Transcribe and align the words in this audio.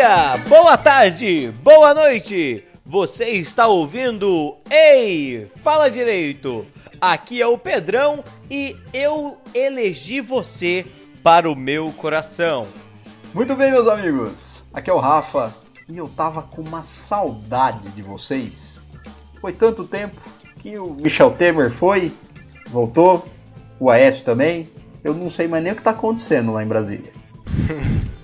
dia, 0.00 0.34
boa 0.48 0.78
tarde, 0.78 1.52
boa 1.62 1.92
noite. 1.92 2.64
Você 2.86 3.32
está 3.32 3.66
ouvindo 3.66 4.56
Ei, 4.70 5.46
fala 5.62 5.90
direito. 5.90 6.64
Aqui 6.98 7.42
é 7.42 7.46
o 7.46 7.58
Pedrão 7.58 8.24
e 8.50 8.74
eu 8.94 9.36
elegi 9.54 10.22
você 10.22 10.86
para 11.22 11.50
o 11.50 11.54
meu 11.54 11.92
coração. 11.92 12.66
Muito 13.34 13.54
bem, 13.54 13.70
meus 13.70 13.86
amigos. 13.86 14.64
Aqui 14.72 14.88
é 14.88 14.92
o 14.94 14.98
Rafa 14.98 15.54
e 15.86 15.98
eu 15.98 16.08
tava 16.08 16.40
com 16.44 16.62
uma 16.62 16.82
saudade 16.82 17.90
de 17.90 18.00
vocês. 18.00 18.80
Foi 19.38 19.52
tanto 19.52 19.84
tempo 19.84 20.18
que 20.62 20.78
o 20.78 20.94
Michel 20.94 21.32
Temer 21.32 21.70
foi, 21.70 22.10
voltou, 22.70 23.26
o 23.78 23.90
Aécio 23.90 24.24
também. 24.24 24.66
Eu 25.04 25.12
não 25.12 25.28
sei 25.28 25.46
mais 25.46 25.62
nem 25.62 25.74
o 25.74 25.76
que 25.76 25.82
tá 25.82 25.90
acontecendo 25.90 26.52
lá 26.52 26.64
em 26.64 26.68
Brasília. 26.68 27.12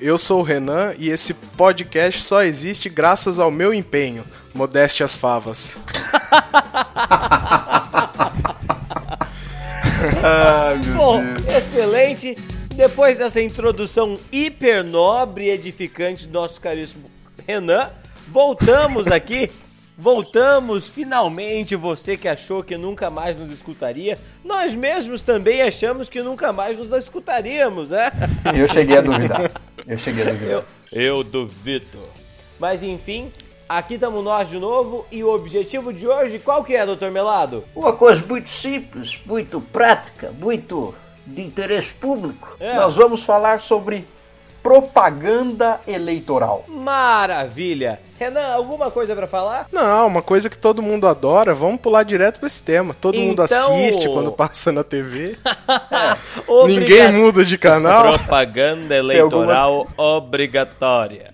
Eu 0.00 0.16
sou 0.16 0.40
o 0.40 0.44
Renan 0.44 0.94
e 0.96 1.08
esse 1.10 1.34
podcast 1.34 2.22
só 2.22 2.42
existe 2.44 2.88
graças 2.88 3.38
ao 3.38 3.50
meu 3.50 3.74
empenho. 3.74 4.24
Modeste 4.54 5.02
as 5.02 5.16
favas. 5.16 5.76
Meu 10.84 10.94
Bom, 10.94 11.22
Deus. 11.22 11.56
excelente. 11.56 12.36
Depois 12.74 13.18
dessa 13.18 13.40
introdução 13.40 14.18
hiper 14.30 14.84
nobre 14.84 15.46
e 15.46 15.50
edificante 15.50 16.26
do 16.28 16.32
nosso 16.32 16.60
caríssimo 16.60 17.10
Renan, 17.46 17.90
voltamos 18.28 19.08
aqui. 19.10 19.50
Voltamos 19.96 20.86
finalmente. 20.86 21.74
Você 21.74 22.16
que 22.16 22.28
achou 22.28 22.62
que 22.62 22.76
nunca 22.76 23.10
mais 23.10 23.36
nos 23.36 23.52
escutaria, 23.52 24.16
nós 24.44 24.72
mesmos 24.72 25.22
também 25.22 25.60
achamos 25.60 26.08
que 26.08 26.22
nunca 26.22 26.52
mais 26.52 26.78
nos 26.78 26.92
escutaríamos, 26.92 27.90
né? 27.90 28.12
Eu 28.56 28.68
cheguei 28.68 28.96
a 28.96 29.00
duvidar. 29.00 29.50
Eu 29.88 29.96
cheguei 29.96 30.22
a 30.22 30.32
duvidar. 30.32 30.50
Eu, 30.50 30.64
eu 30.92 31.24
duvido. 31.24 31.98
Mas 32.58 32.82
enfim, 32.82 33.32
aqui 33.66 33.94
estamos 33.94 34.22
nós 34.22 34.50
de 34.50 34.58
novo 34.58 35.06
e 35.10 35.24
o 35.24 35.34
objetivo 35.34 35.94
de 35.94 36.06
hoje 36.06 36.38
qual 36.38 36.62
que 36.62 36.76
é, 36.76 36.84
doutor 36.84 37.10
Melado? 37.10 37.64
Uma 37.74 37.94
coisa 37.94 38.22
muito 38.22 38.50
simples, 38.50 39.18
muito 39.24 39.62
prática, 39.62 40.30
muito 40.30 40.94
de 41.26 41.40
interesse 41.40 41.88
público. 41.94 42.54
É. 42.60 42.74
Nós 42.74 42.96
vamos 42.96 43.22
falar 43.22 43.58
sobre 43.60 44.04
propaganda 44.62 45.80
eleitoral. 45.86 46.64
Maravilha! 46.68 48.00
Renan, 48.18 48.48
alguma 48.48 48.90
coisa 48.90 49.14
pra 49.14 49.26
falar? 49.28 49.66
Não, 49.72 50.06
uma 50.06 50.20
coisa 50.22 50.50
que 50.50 50.58
todo 50.58 50.82
mundo 50.82 51.06
adora, 51.06 51.54
vamos 51.54 51.80
pular 51.80 52.02
direto 52.02 52.38
pra 52.40 52.46
esse 52.48 52.62
tema. 52.62 52.92
Todo 53.00 53.16
mundo 53.18 53.42
Então- 53.44 53.76
assiste 53.76 54.08
quando 54.08 54.32
passa 54.32 54.72
na 54.72 54.82
TV. 54.82 55.36
Obrigado. 56.46 56.80
Ninguém 56.80 57.12
muda 57.12 57.44
de 57.44 57.56
canal. 57.56 58.14
Propaganda 58.14 58.96
eleitoral 58.96 59.86
obrigatória. 59.96 61.32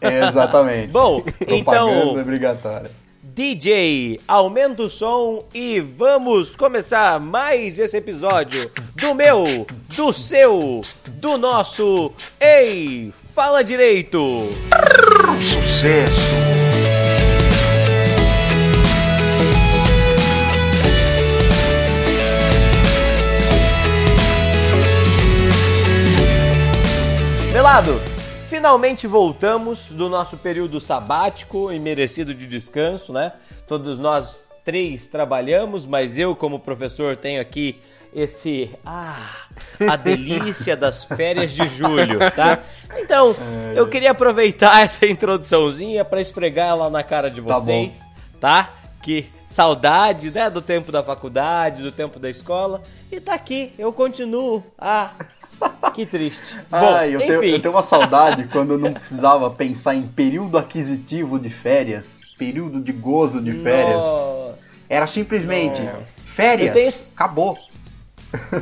Exatamente. 0.00 0.88
Bom, 0.88 1.20
propaganda 1.38 1.54
então, 1.56 2.20
obrigatória. 2.20 2.90
DJ, 3.32 4.20
aumenta 4.26 4.82
o 4.82 4.88
som 4.88 5.44
e 5.54 5.78
vamos 5.78 6.56
começar 6.56 7.20
mais 7.20 7.78
esse 7.78 7.96
episódio 7.96 8.68
do 8.96 9.14
meu, 9.14 9.66
do 9.94 10.12
seu, 10.12 10.80
do 11.12 11.38
nosso 11.38 12.12
Ei, 12.40 13.12
fala 13.32 13.62
direito! 13.62 14.18
Sucesso! 15.40 16.50
Melado, 27.52 28.00
finalmente 28.60 29.06
voltamos 29.06 29.86
do 29.86 30.06
nosso 30.10 30.36
período 30.36 30.82
sabático 30.82 31.72
e 31.72 31.78
merecido 31.78 32.34
de 32.34 32.46
descanso, 32.46 33.10
né? 33.10 33.32
Todos 33.66 33.98
nós 33.98 34.50
três 34.62 35.08
trabalhamos, 35.08 35.86
mas 35.86 36.18
eu, 36.18 36.36
como 36.36 36.60
professor, 36.60 37.16
tenho 37.16 37.40
aqui 37.40 37.80
esse. 38.14 38.70
Ah, 38.84 39.46
a 39.88 39.96
delícia 39.96 40.76
das 40.76 41.04
férias 41.08 41.52
de 41.52 41.66
julho, 41.68 42.18
tá? 42.36 42.58
Então, 42.98 43.34
eu 43.74 43.88
queria 43.88 44.10
aproveitar 44.10 44.78
essa 44.84 45.06
introduçãozinha 45.06 46.04
para 46.04 46.20
esfregar 46.20 46.68
ela 46.68 46.90
na 46.90 47.02
cara 47.02 47.30
de 47.30 47.40
Tá 47.40 47.58
vocês, 47.58 47.98
tá? 48.38 48.74
Que 49.02 49.24
saudade, 49.46 50.30
né, 50.30 50.50
do 50.50 50.60
tempo 50.60 50.92
da 50.92 51.02
faculdade, 51.02 51.82
do 51.82 51.90
tempo 51.90 52.18
da 52.18 52.28
escola. 52.28 52.82
E 53.10 53.18
tá 53.22 53.32
aqui, 53.32 53.72
eu 53.78 53.90
continuo. 53.90 54.62
Ah, 54.78 55.12
que 55.94 56.06
triste. 56.06 56.56
Bom, 56.70 56.76
Ai, 56.94 57.14
eu, 57.14 57.18
enfim. 57.18 57.26
tenho, 57.28 57.44
eu 57.44 57.60
tenho 57.60 57.74
uma 57.74 57.82
saudade 57.82 58.44
quando 58.52 58.72
eu 58.74 58.78
não 58.78 58.92
precisava 58.92 59.50
pensar 59.50 59.94
em 59.94 60.02
período 60.06 60.56
aquisitivo 60.58 61.38
de 61.38 61.50
férias, 61.50 62.20
período 62.38 62.80
de 62.80 62.92
gozo 62.92 63.40
de 63.40 63.52
férias. 63.52 63.96
Nossa. 64.00 64.56
Era 64.88 65.06
simplesmente 65.06 65.80
Nossa. 65.82 66.00
férias, 66.26 66.74
tenho- 66.74 67.12
acabou. 67.14 67.58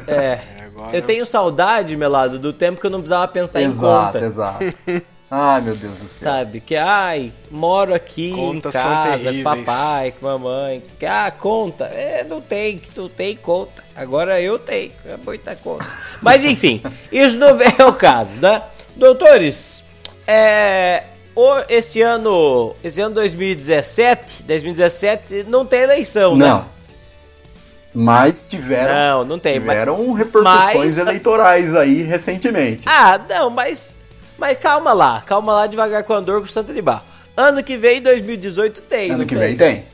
É. 0.07 0.39
agora- 0.65 0.97
Eu 0.97 1.03
tenho 1.03 1.27
saudade, 1.27 1.97
Melado, 1.97 2.39
do 2.39 2.53
tempo 2.53 2.81
que 2.81 2.87
eu 2.87 2.91
não 2.91 3.01
precisava 3.01 3.29
pensar 3.29 3.61
em 3.63 3.67
exato, 3.67 4.13
conta. 4.19 4.27
exato. 4.27 4.65
Ai, 5.31 5.61
meu 5.61 5.77
Deus 5.77 5.99
do 5.99 6.09
céu. 6.09 6.33
Sabe? 6.33 6.59
Que, 6.61 6.75
ai, 6.75 7.31
moro 7.50 7.94
aqui 7.94 8.33
Contas 8.33 8.75
em 8.75 8.78
casa, 8.78 9.33
com 9.33 9.43
papai, 9.43 10.15
com 10.19 10.27
mamãe. 10.27 10.83
Que, 10.99 11.05
ah, 11.05 11.31
conta. 11.31 11.84
É, 11.84 12.25
não 12.25 12.41
tem, 12.41 12.81
não 12.97 13.09
tem 13.11 13.37
conta. 13.37 13.84
Agora 13.94 14.41
eu 14.41 14.59
tenho, 14.59 14.91
é 15.06 15.17
muita 15.19 15.55
conta. 15.55 15.87
Mas 16.22 16.44
enfim, 16.44 16.81
isso 17.12 17.38
não 17.38 17.59
é 17.61 17.84
o 17.84 17.93
caso, 17.93 18.31
né? 18.41 18.62
Doutores, 18.97 19.84
é, 20.27 21.03
o- 21.37 21.62
esse 21.69 22.00
ano, 22.00 22.75
esse 22.83 23.00
ano 23.03 23.15
2017, 23.17 24.43
2017 24.44 25.44
não 25.47 25.67
tem 25.67 25.81
eleição, 25.81 26.34
né? 26.37 26.47
Não. 26.49 26.65
Mas 27.94 28.44
tiveram, 28.44 28.94
Não, 28.94 29.25
não 29.25 29.38
tem. 29.38 29.59
mas- 29.59 29.71
tiveram 29.71 30.12
repercussões 30.12 30.75
mas- 30.75 30.99
eleitorais 30.99 31.75
aí 31.75 32.03
recentemente. 32.03 32.84
Ah, 32.87 33.21
não, 33.28 33.50
mas. 33.50 33.93
Mas 34.38 34.56
calma 34.56 34.93
lá, 34.93 35.21
calma 35.26 35.53
lá 35.53 35.66
devagar 35.66 36.04
com 36.04 36.12
a 36.15 36.21
dor 36.21 36.41
com 36.41 36.47
o 36.47 36.49
Santa 36.49 36.72
de 36.72 36.81
Barro. 36.81 37.03
Ano 37.37 37.62
que 37.62 37.76
vem, 37.76 38.00
2018, 38.00 38.82
tem. 38.82 39.10
ano 39.10 39.26
que 39.26 39.34
vem 39.34 39.56
tem. 39.56 39.84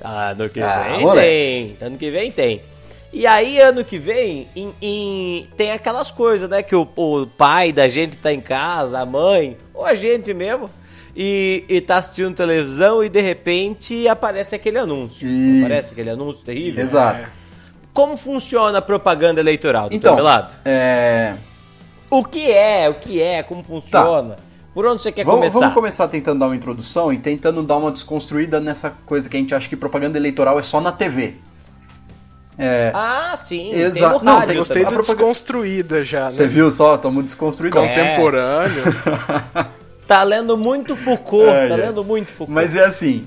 Ah, 0.00 0.30
ano 0.30 0.48
que 0.48 0.60
Ah, 0.60 0.82
vem 0.96 1.10
tem. 1.12 1.76
Ano 1.80 1.96
que 1.98 2.10
vem 2.10 2.32
tem. 2.32 2.62
E 3.12 3.26
aí, 3.26 3.60
ano 3.60 3.84
que 3.84 3.98
vem, 3.98 4.48
em- 4.56 4.72
em- 4.80 5.48
tem 5.56 5.70
aquelas 5.70 6.10
coisas, 6.10 6.48
né? 6.48 6.62
Que 6.62 6.74
o, 6.74 6.88
o 6.96 7.26
pai 7.26 7.70
da 7.70 7.86
gente 7.86 8.16
tá 8.16 8.32
em 8.32 8.40
casa, 8.40 8.98
a 9.00 9.06
mãe, 9.06 9.56
ou 9.74 9.84
a 9.84 9.94
gente 9.94 10.32
mesmo, 10.32 10.68
e, 11.14 11.62
e 11.68 11.80
tá 11.82 11.98
assistindo 11.98 12.34
televisão 12.34 13.04
e 13.04 13.10
de 13.10 13.20
repente 13.20 14.08
aparece 14.08 14.54
aquele 14.54 14.78
anúncio. 14.78 15.28
Isso. 15.28 15.60
Aparece 15.66 15.92
aquele 15.92 16.10
anúncio 16.10 16.42
terrível. 16.44 16.82
Exato. 16.82 17.26
Como 17.92 18.16
funciona 18.16 18.78
a 18.78 18.82
propaganda 18.82 19.40
eleitoral, 19.40 19.90
doutor 19.90 19.96
Então, 19.96 20.16
Pelado? 20.16 20.52
é, 20.64 21.34
O 22.12 22.22
que 22.24 22.50
é, 22.50 22.90
o 22.90 22.94
que 22.94 23.22
é, 23.22 23.42
como 23.42 23.64
funciona? 23.64 24.36
Por 24.74 24.84
onde 24.84 25.00
você 25.00 25.10
quer 25.10 25.24
vamos, 25.24 25.40
começar? 25.40 25.58
vamos 25.60 25.74
começar 25.74 26.08
tentando 26.08 26.40
dar 26.40 26.46
uma 26.46 26.56
introdução 26.56 27.10
e 27.10 27.16
tentando 27.18 27.62
dar 27.62 27.78
uma 27.78 27.90
desconstruída 27.90 28.60
nessa 28.60 28.90
coisa 29.06 29.28
que 29.30 29.36
a 29.36 29.40
gente 29.40 29.54
acha 29.54 29.66
que 29.66 29.74
propaganda 29.76 30.18
eleitoral 30.18 30.58
é 30.58 30.62
só 30.62 30.78
na 30.78 30.92
TV. 30.92 31.36
É, 32.58 32.92
Ah, 32.94 33.34
sim, 33.36 33.72
Exato. 33.72 34.18
tem 34.18 34.26
Não, 34.26 34.42
tem- 34.42 34.56
Gostei 34.58 34.82
do 34.84 34.88
propaganda- 34.88 35.14
desconstruída 35.16 36.04
já, 36.04 36.30
você 36.30 36.42
né? 36.42 36.48
viu 36.48 36.70
só? 36.70 36.96
Estamos 36.96 37.24
desconstruídos. 37.24 37.80
Contemporâneo. 37.80 38.82
Tá 40.06 40.22
lendo 40.22 40.58
muito 40.58 40.94
Foucault, 40.94 41.48
É, 41.48 41.68
tá 41.68 41.74
é. 41.74 41.76
lendo 41.78 42.04
muito 42.04 42.30
Foucault. 42.30 42.52
Mas 42.54 42.76
é 42.76 42.84
assim, 42.84 43.24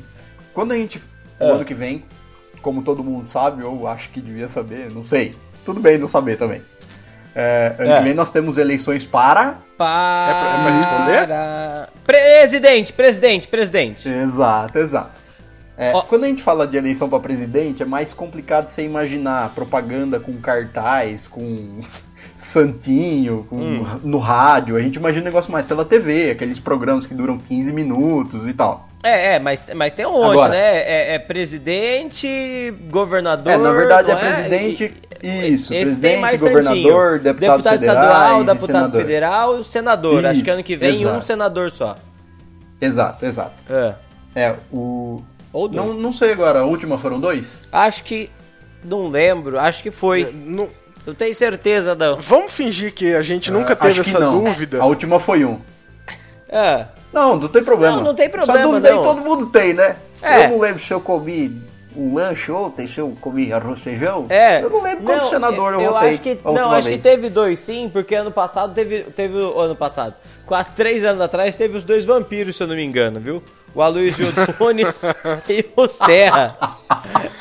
quando 0.53 0.73
a 0.73 0.75
gente, 0.75 1.02
É. 1.40 1.47
no 1.47 1.56
ano 1.56 1.66
que 1.66 1.73
vem, 1.73 2.03
como 2.62 2.84
todo 2.84 3.03
mundo 3.03 3.28
sabe, 3.28 3.64
ou 3.64 3.88
acho 3.88 4.11
que 4.11 4.22
devia 4.22 4.47
saber, 4.47 4.91
não 4.91 5.03
sei. 5.03 5.34
Tudo 5.66 5.79
bem 5.79 5.97
não 5.97 6.08
saber 6.08 6.38
também. 6.38 6.61
É, 7.35 7.76
ano 7.78 7.91
É. 7.91 7.97
que 7.97 8.03
vem 8.05 8.14
nós 8.14 8.32
temos 8.32 8.58
eleições 8.58 9.03
para. 9.05 9.55
Para... 9.78 10.28
É 10.29 10.34
pra- 10.40 10.49
é 10.49 10.64
pra 10.64 10.78
responder? 10.78 11.90
Presidente, 12.05 12.93
presidente, 12.93 13.47
presidente. 13.47 14.08
Exato, 14.09 14.78
exato. 14.79 15.26
É, 15.78 15.91
Ó. 15.93 16.02
Quando 16.03 16.23
a 16.23 16.28
gente 16.28 16.41
fala 16.41 16.66
de 16.66 16.78
eleição 16.78 17.09
para 17.09 17.20
presidente, 17.20 17.84
é 17.84 17.85
mais 17.85 18.14
complicado 18.14 18.67
você 18.67 18.84
imaginar 18.85 19.49
propaganda 19.53 20.17
com 20.20 20.32
cartaz, 20.40 21.28
com 21.28 21.82
santinho, 22.37 23.46
com- 23.49 23.58
Hum. 23.58 23.99
no 24.03 24.20
rádio. 24.20 24.78
A 24.78 24.79
gente 24.79 24.96
imagina 24.96 25.23
um 25.23 25.26
negócio 25.26 25.52
mais 25.52 25.66
pela 25.66 25.84
TV, 25.84 26.31
aqueles 26.31 26.59
programas 26.59 27.05
que 27.05 27.14
duram 27.14 27.38
15 27.38 27.73
minutos 27.73 28.47
e 28.47 28.53
tal. 28.53 28.88
É, 29.07 29.35
é, 29.35 29.40
mas, 29.40 29.67
mas 29.75 29.93
tem 29.93 30.05
um 30.05 30.13
monte, 30.13 30.31
Agora. 30.34 30.52
né? 30.53 30.78
É, 30.78 31.13
é 31.16 31.19
presidente, 31.19 32.73
governador. 32.90 33.53
É, 33.53 33.57
na 33.57 33.72
verdade 33.72 34.11
não 34.11 34.17
é 34.17 34.34
presidente. 34.34 34.93
Isso, 35.23 35.73
Esse 35.73 35.84
presidente, 35.84 36.02
tem 36.13 36.19
mais 36.22 36.41
governador, 36.41 37.19
santinho. 37.19 37.19
deputado, 37.35 37.75
estadual, 37.81 38.43
deputado 38.43 38.66
senador. 38.66 39.02
federal 39.02 39.59
e 39.61 39.66
senador. 39.66 40.25
Acho 40.25 40.40
que 40.43 40.49
Isso, 40.49 40.55
ano 40.55 40.63
que 40.63 40.75
vem 40.75 40.97
um 41.05 41.09
exato. 41.09 41.25
senador 41.25 41.72
só. 41.72 41.97
Exato, 42.81 43.25
exato. 43.25 43.63
É. 43.72 43.96
É, 44.35 44.55
o. 44.72 45.22
Ou 45.53 45.67
dois. 45.67 45.87
Não, 45.87 45.93
não 45.96 46.11
sei 46.13 46.31
agora, 46.34 46.59
a 46.59 46.63
última 46.66 46.97
foram 46.97 47.19
dois? 47.19 47.63
Acho 47.72 48.03
que. 48.03 48.29
Não 48.84 49.07
lembro, 49.07 49.57
acho 49.59 49.81
que 49.81 49.90
foi. 49.91 50.31
Não- 50.34 50.69
Não 51.05 51.13
tenho 51.13 51.34
certeza, 51.35 51.93
não. 51.96 52.19
Vamos 52.19 52.52
fingir 52.52 52.91
que 52.93 53.13
a 53.13 53.22
gente 53.22 53.52
nunca 53.52 53.73
Ah, 53.73 53.75
teve 53.75 53.91
acho 54.02 54.03
que 54.03 54.09
essa 54.09 54.19
não. 54.19 54.43
dúvida. 54.43 54.81
A 54.81 54.85
última 54.85 55.19
foi 55.19 55.46
um. 55.46 55.59
Ah, 56.52 56.87
Não, 57.16 57.35
não 57.38 57.47
tem 57.47 57.64
problema. 57.64 57.96
Não, 57.96 58.03
não 58.03 58.14
tem 58.16 58.26
Essa 58.28 58.35
problema, 58.38 58.78
aí 58.78 58.94
não. 58.94 59.02
todo 59.03 59.22
mundo 59.22 59.46
tem, 59.47 59.73
né? 59.73 59.96
É. 60.22 60.46
Eu 60.46 60.50
não 60.50 60.59
lembro 60.59 60.79
se 60.79 60.91
eu 60.94 61.00
comi 61.00 61.62
um 61.96 62.14
lanche 62.16 62.52
ontem, 62.52 62.85
se 62.85 62.97
eu 63.00 63.16
comi 63.22 63.53
arroz 63.53 63.79
feijão. 63.79 64.26
é. 64.29 64.62
Eu 64.62 64.70
não 64.70 64.82
lembro 64.84 65.06
quanto 65.06 65.28
senador 65.29 65.73
eu, 65.73 65.79
eu 65.82 65.94
votei. 65.94 66.09
acho 66.09 66.22
que 66.22 66.38
Não, 66.44 66.72
acho 66.73 66.88
vez. 66.90 66.97
que 66.97 67.09
teve 67.09 67.29
dois 67.29 67.58
sim, 67.59 67.90
porque 67.91 68.14
ano 68.16 68.32
passado 68.32 68.73
teve. 68.73 69.03
Teve 69.03 69.38
o 69.38 69.59
ano 69.62 69.76
passado. 69.78 70.14
Quase 70.46 70.72
três 70.72 71.06
anos 71.06 71.22
atrás 71.22 71.56
teve 71.56 71.78
os 71.78 71.84
dois 71.84 72.03
vampiros, 72.03 72.58
se 72.58 72.64
eu 72.64 72.67
não 72.67 72.76
me 72.76 72.84
engano, 72.84 73.20
viu? 73.20 73.41
O 73.73 73.82
Aloysio 73.82 74.26
Nunes 74.59 75.02
e 75.50 75.66
o 75.76 75.88
Serra. 75.88 76.58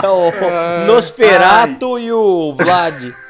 É 0.02 0.08
o 0.08 0.86
Nosferato 0.86 1.98
e 1.98 2.12
o 2.12 2.54
Vlad. 2.54 3.12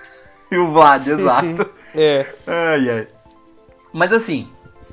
E 0.52 0.56
o 0.58 0.68
Vlad, 0.68 1.08
exato. 1.08 1.68
É. 1.96 2.26
ai, 2.46 2.90
ai. 2.90 3.08
Mas 3.92 4.12
assim, 4.12 4.48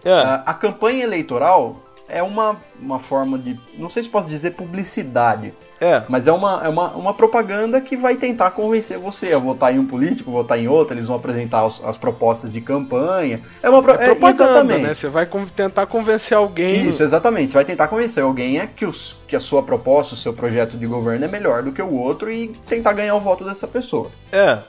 Ah, 0.06 0.44
a, 0.46 0.52
a 0.52 0.54
campanha 0.54 1.04
eleitoral 1.04 1.76
é 2.10 2.22
uma, 2.22 2.58
uma 2.80 3.00
forma 3.00 3.38
de. 3.38 3.58
Não 3.78 3.88
sei 3.88 4.04
se 4.04 4.10
posso 4.10 4.28
dizer 4.28 4.52
publicidade. 4.52 5.54
é. 5.80 6.04
Mas 6.10 6.28
é 6.28 6.32
uma, 6.32 6.62
é 6.62 6.68
uma, 6.68 6.90
uma 6.92 7.14
propaganda 7.14 7.80
que 7.80 7.96
vai 7.96 8.16
tentar 8.18 8.52
convencer 8.52 9.00
você 9.00 9.32
a 9.34 9.40
votar 9.40 9.74
em 9.74 9.80
um 9.80 9.88
político, 9.88 10.30
votar 10.30 10.60
em 10.60 10.68
outro, 10.68 10.94
eles 10.94 11.08
vão 11.08 11.16
apresentar 11.16 11.66
os- 11.66 11.82
as 11.86 11.96
propostas 11.96 12.52
de 12.52 12.60
campanha. 12.60 13.40
É 13.64 13.70
uma 13.70 13.82
pro- 13.82 13.94
É 13.94 13.98
propaganda, 14.06 14.44
exatamente. 14.44 14.82
né? 14.82 14.94
Você 14.94 15.08
vai 15.08 15.26
tentar 15.56 15.86
convencer 15.86 16.36
alguém. 16.36 16.90
Isso, 16.90 17.02
exatamente. 17.02 17.52
Você 17.52 17.58
vai 17.58 17.66
tentar 17.66 17.88
convencer 17.88 18.22
alguém 18.24 18.60
é 18.60 18.68
que, 18.68 18.86
os, 18.86 19.18
que 19.26 19.36
a 19.36 19.40
sua 19.40 19.64
proposta, 19.64 20.14
o 20.14 20.18
seu 20.18 20.34
projeto 20.34 20.78
de 20.78 20.86
governo 20.86 21.24
é 21.24 21.28
melhor 21.30 21.64
do 21.64 21.72
que 21.72 21.82
o 21.82 21.94
outro 21.94 22.30
e 22.30 22.50
tentar 22.66 22.92
ganhar 22.92 23.16
o 23.16 23.20
voto 23.22 23.46
dessa 23.46 23.68
pessoa. 23.68 24.12
É. 24.34 24.60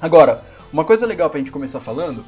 Agora, 0.00 0.42
uma 0.72 0.84
coisa 0.84 1.06
legal 1.06 1.30
pra 1.30 1.38
gente 1.38 1.50
começar 1.52 1.80
falando 1.80 2.24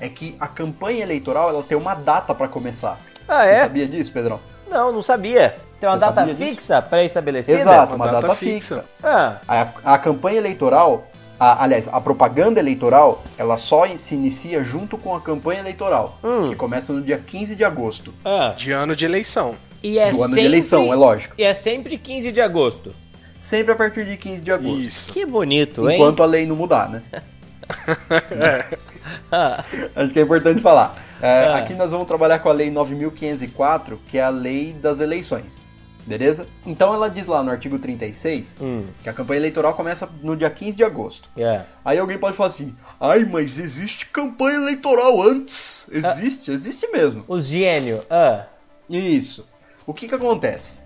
é 0.00 0.08
que 0.08 0.36
a 0.40 0.46
campanha 0.46 1.02
eleitoral 1.02 1.48
ela 1.50 1.62
tem 1.62 1.76
uma 1.76 1.94
data 1.94 2.34
pra 2.34 2.48
começar. 2.48 2.98
Ah, 3.26 3.44
Você 3.44 3.50
é? 3.50 3.56
sabia 3.60 3.86
disso, 3.86 4.12
Pedrão? 4.12 4.40
Não, 4.70 4.92
não 4.92 5.02
sabia. 5.02 5.56
Tem 5.80 5.88
uma 5.88 5.96
Você 5.98 6.04
data 6.06 6.26
fixa 6.34 6.82
pré-estabelecida? 6.82 7.58
Exato, 7.60 7.94
uma, 7.94 8.04
Uma 8.04 8.12
data, 8.12 8.20
data 8.28 8.34
fixa. 8.34 8.76
fixa. 8.76 8.84
Ah, 9.02 9.36
A, 9.46 9.94
a 9.94 9.98
campanha 9.98 10.38
eleitoral, 10.38 11.06
a- 11.38 11.62
aliás, 11.62 11.86
a 11.90 12.00
propaganda 12.00 12.58
eleitoral, 12.58 13.22
ela 13.36 13.56
só 13.56 13.86
se 13.96 14.14
inicia 14.14 14.64
junto 14.64 14.98
com 14.98 15.14
a 15.14 15.20
campanha 15.20 15.60
eleitoral, 15.60 16.18
Hum. 16.24 16.48
que 16.50 16.56
começa 16.56 16.92
no 16.92 17.00
dia 17.00 17.18
15 17.18 17.54
de 17.54 17.64
agosto 17.64 18.12
ah. 18.24 18.54
De 18.56 18.72
ano 18.72 18.96
de 18.96 19.04
eleição. 19.04 19.54
E 19.82 19.98
é 19.98 20.10
do 20.10 20.16
ano 20.16 20.26
sempre... 20.26 20.40
de 20.40 20.46
eleição, 20.46 20.92
é 20.92 20.96
lógico. 20.96 21.34
E 21.38 21.44
é 21.44 21.54
sempre 21.54 21.96
15 21.96 22.32
de 22.32 22.40
agosto. 22.40 22.92
Sempre 23.38 23.72
a 23.72 23.76
partir 23.76 24.04
de 24.04 24.16
15 24.16 24.42
de 24.42 24.50
agosto. 24.50 24.80
Isso. 24.80 25.12
Que 25.12 25.24
bonito, 25.24 25.88
hein? 25.88 25.94
Enquanto 25.96 26.24
a 26.24 26.26
lei 26.26 26.44
não 26.44 26.56
mudar, 26.56 26.88
né? 26.88 27.02
Ah, 27.12 28.76
Acho 29.96 30.12
que 30.12 30.18
é 30.18 30.22
importante 30.22 30.60
falar. 30.60 31.02
É, 31.20 31.48
Ah. 31.48 31.56
Aqui 31.58 31.74
nós 31.74 31.90
vamos 31.90 32.06
trabalhar 32.06 32.38
com 32.38 32.48
a 32.48 32.52
Lei 32.52 32.70
9.504, 32.70 33.98
que 34.08 34.18
é 34.18 34.22
a 34.22 34.28
lei 34.28 34.72
das 34.72 35.00
eleições. 35.00 35.60
Beleza? 36.06 36.46
Então 36.64 36.94
ela 36.94 37.10
diz 37.10 37.26
lá 37.26 37.42
no 37.42 37.50
artigo 37.50 37.78
36 37.78 38.56
hum, 38.58 38.82
que 39.02 39.10
a 39.10 39.12
campanha 39.12 39.40
eleitoral 39.40 39.74
começa 39.74 40.08
no 40.22 40.34
dia 40.34 40.48
15 40.48 40.74
de 40.74 40.82
agosto. 40.82 41.28
é. 41.36 41.62
Aí 41.84 41.98
alguém 41.98 42.16
pode 42.16 42.34
falar 42.34 42.48
assim: 42.48 42.74
ai, 42.98 43.26
mas 43.26 43.58
existe 43.58 44.06
campanha 44.06 44.56
eleitoral 44.56 45.20
antes. 45.20 45.86
Ah. 45.92 45.96
Existe, 45.98 46.50
existe 46.50 46.86
mesmo. 46.90 47.24
Os 47.28 47.44
gênios. 47.46 48.06
Ah, 48.08 48.46
Isso. 48.88 49.46
O 49.86 49.92
que 49.92 50.08
que 50.08 50.14
acontece? 50.14 50.78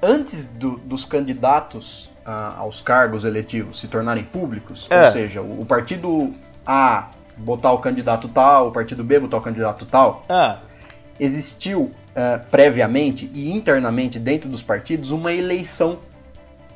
Antes 0.00 0.44
do- 0.44 0.76
dos 0.78 1.04
candidatos 1.04 2.08
ah, 2.24 2.54
aos 2.58 2.80
cargos 2.80 3.24
eletivos 3.24 3.80
se 3.80 3.88
tornarem 3.88 4.22
públicos, 4.22 4.86
É. 4.88 5.04
ou 5.06 5.10
seja, 5.12 5.42
o, 5.42 5.62
o 5.62 5.66
partido 5.66 6.32
A 6.64 7.08
botar 7.40 7.72
o 7.72 7.78
candidato 7.78 8.28
tal, 8.28 8.68
o 8.68 8.70
partido 8.72 9.02
B 9.02 9.18
botar 9.20 9.38
o 9.38 9.40
candidato 9.40 9.84
tal, 9.86 10.24
ah, 10.28 10.58
existiu 11.18 11.90
ah, 12.14 12.40
previamente 12.50 13.30
e 13.34 13.50
internamente 13.52 14.18
dentro 14.18 14.48
dos 14.48 14.62
partidos 14.62 15.10
uma 15.10 15.32
eleição 15.32 15.98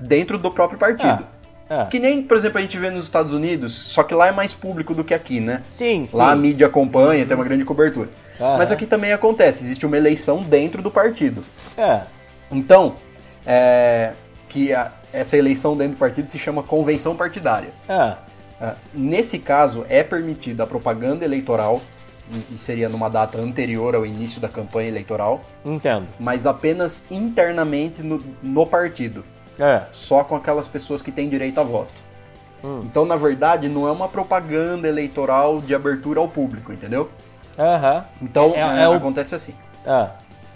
dentro 0.00 0.38
do 0.38 0.50
próprio 0.50 0.78
partido. 0.78 1.24
ah. 1.70 1.86
Que 1.86 1.98
nem, 1.98 2.22
por 2.22 2.36
exemplo, 2.36 2.58
a 2.58 2.60
gente 2.60 2.76
vê 2.78 2.90
nos 2.90 3.04
Estados 3.04 3.32
Unidos, 3.32 3.72
só 3.72 4.02
que 4.02 4.14
lá 4.14 4.26
é 4.28 4.32
mais 4.32 4.52
público 4.54 4.94
do 4.94 5.02
que 5.04 5.14
aqui, 5.14 5.40
né? 5.40 5.62
Sim, 5.66 6.04
sim. 6.04 6.16
Lá 6.16 6.32
a 6.32 6.36
mídia 6.36 6.66
acompanha, 6.66 7.24
tem 7.24 7.34
uma 7.36 7.44
grande 7.44 7.64
cobertura. 7.64 8.08
Aham. 8.40 8.58
Mas 8.58 8.70
aqui 8.72 8.86
também 8.86 9.12
acontece, 9.12 9.64
existe 9.64 9.86
uma 9.86 9.96
eleição 9.96 10.38
dentro 10.42 10.82
do 10.82 10.90
partido. 10.90 11.40
É. 11.78 12.00
Então, 12.50 12.96
é, 13.46 14.12
que 14.48 14.72
a- 14.74 14.92
essa 15.12 15.36
eleição 15.36 15.76
dentro 15.76 15.94
do 15.94 15.98
partido 15.98 16.28
se 16.28 16.38
chama 16.38 16.62
convenção 16.62 17.16
partidária. 17.16 17.70
Ah, 17.88 18.18
Ah, 18.60 18.74
nesse 18.92 19.38
caso, 19.38 19.84
é 19.88 20.02
permitida 20.02 20.62
a 20.62 20.66
propaganda 20.66 21.24
eleitoral, 21.24 21.80
e 22.30 22.56
seria 22.56 22.88
numa 22.88 23.10
data 23.10 23.38
anterior 23.40 23.94
ao 23.94 24.06
início 24.06 24.40
da 24.40 24.48
campanha 24.48 24.88
eleitoral, 24.88 25.40
entendo. 25.64 26.06
mas 26.18 26.46
apenas 26.46 27.02
internamente 27.10 28.02
no, 28.02 28.22
no 28.42 28.66
partido, 28.66 29.24
É. 29.58 29.82
só 29.92 30.24
com 30.24 30.34
aquelas 30.36 30.66
pessoas 30.66 31.02
que 31.02 31.12
têm 31.12 31.28
direito 31.28 31.60
a 31.60 31.62
voto. 31.64 31.92
Hum. 32.64 32.80
Então, 32.84 33.04
na 33.04 33.16
verdade, 33.16 33.68
não 33.68 33.86
é 33.86 33.90
uma 33.92 34.08
propaganda 34.08 34.88
eleitoral 34.88 35.60
de 35.60 35.74
abertura 35.74 36.18
ao 36.20 36.28
público, 36.28 36.72
entendeu? 36.72 37.10
Aham. 37.58 38.04
Então, 38.22 38.46
É- 38.54 38.60
é, 38.60 38.82
é 38.84 38.88
o- 38.88 38.92
acontece 38.94 39.34
assim. 39.34 39.54
Ah. 39.86 40.12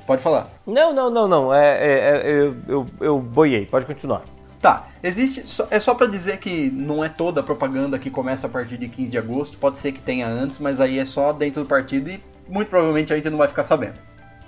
Pode 0.06 0.22
falar. 0.22 0.48
Não, 0.66 0.94
não, 0.94 1.10
não, 1.10 1.28
não. 1.28 1.52
É, 1.54 1.66
é- 1.76 1.98
é- 1.98 2.22
eu, 2.30 2.56
eu, 2.66 2.86
eu 2.98 3.18
boiei. 3.20 3.66
Pode 3.66 3.84
continuar. 3.84 4.22
Tá, 4.60 4.88
existe. 5.02 5.62
é 5.70 5.78
só 5.78 5.94
pra 5.94 6.06
dizer 6.08 6.38
que 6.38 6.68
não 6.70 7.04
é 7.04 7.08
toda 7.08 7.40
a 7.40 7.42
propaganda 7.44 7.96
que 7.98 8.10
começa 8.10 8.46
a 8.48 8.50
partir 8.50 8.76
de 8.76 8.88
15 8.88 9.10
de 9.12 9.18
agosto. 9.18 9.56
Pode 9.58 9.78
ser 9.78 9.92
que 9.92 10.00
tenha 10.02 10.26
antes, 10.26 10.58
mas 10.58 10.80
aí 10.80 10.98
é 10.98 11.04
só 11.04 11.32
dentro 11.32 11.62
do 11.62 11.68
partido 11.68 12.10
e 12.10 12.20
muito 12.48 12.68
provavelmente 12.68 13.12
a 13.12 13.16
gente 13.16 13.30
não 13.30 13.38
vai 13.38 13.46
ficar 13.48 13.62
sabendo. 13.62 13.94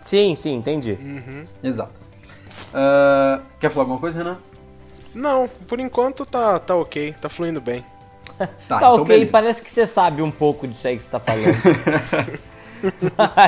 Sim, 0.01 0.35
sim, 0.35 0.55
entendi. 0.57 0.99
Uhum. 1.01 1.43
Exato. 1.63 1.93
Ah, 2.75 3.41
quer 3.61 3.71
falar 3.71 3.85
alguma 3.85 4.01
coisa, 4.01 4.19
Renan? 4.19 4.37
Não, 5.15 5.47
por 5.69 5.79
enquanto 5.81 6.25
tá, 6.27 6.59
tá 6.59 6.75
ok, 6.75 7.15
tá 7.21 7.29
fluindo 7.29 7.61
bem. 7.61 7.85
Tá, 8.39 8.47
Tá, 8.69 8.77
então 8.79 8.95
ok, 8.95 9.05
beleza. 9.07 9.31
parece 9.31 9.63
que 9.63 9.71
você 9.71 9.87
sabe 9.87 10.23
um 10.23 10.31
pouco 10.31 10.67
disso 10.67 10.89
aí 10.89 10.97
que 10.97 11.03
você 11.03 11.11
tá 11.11 11.21
falando. 11.21 11.55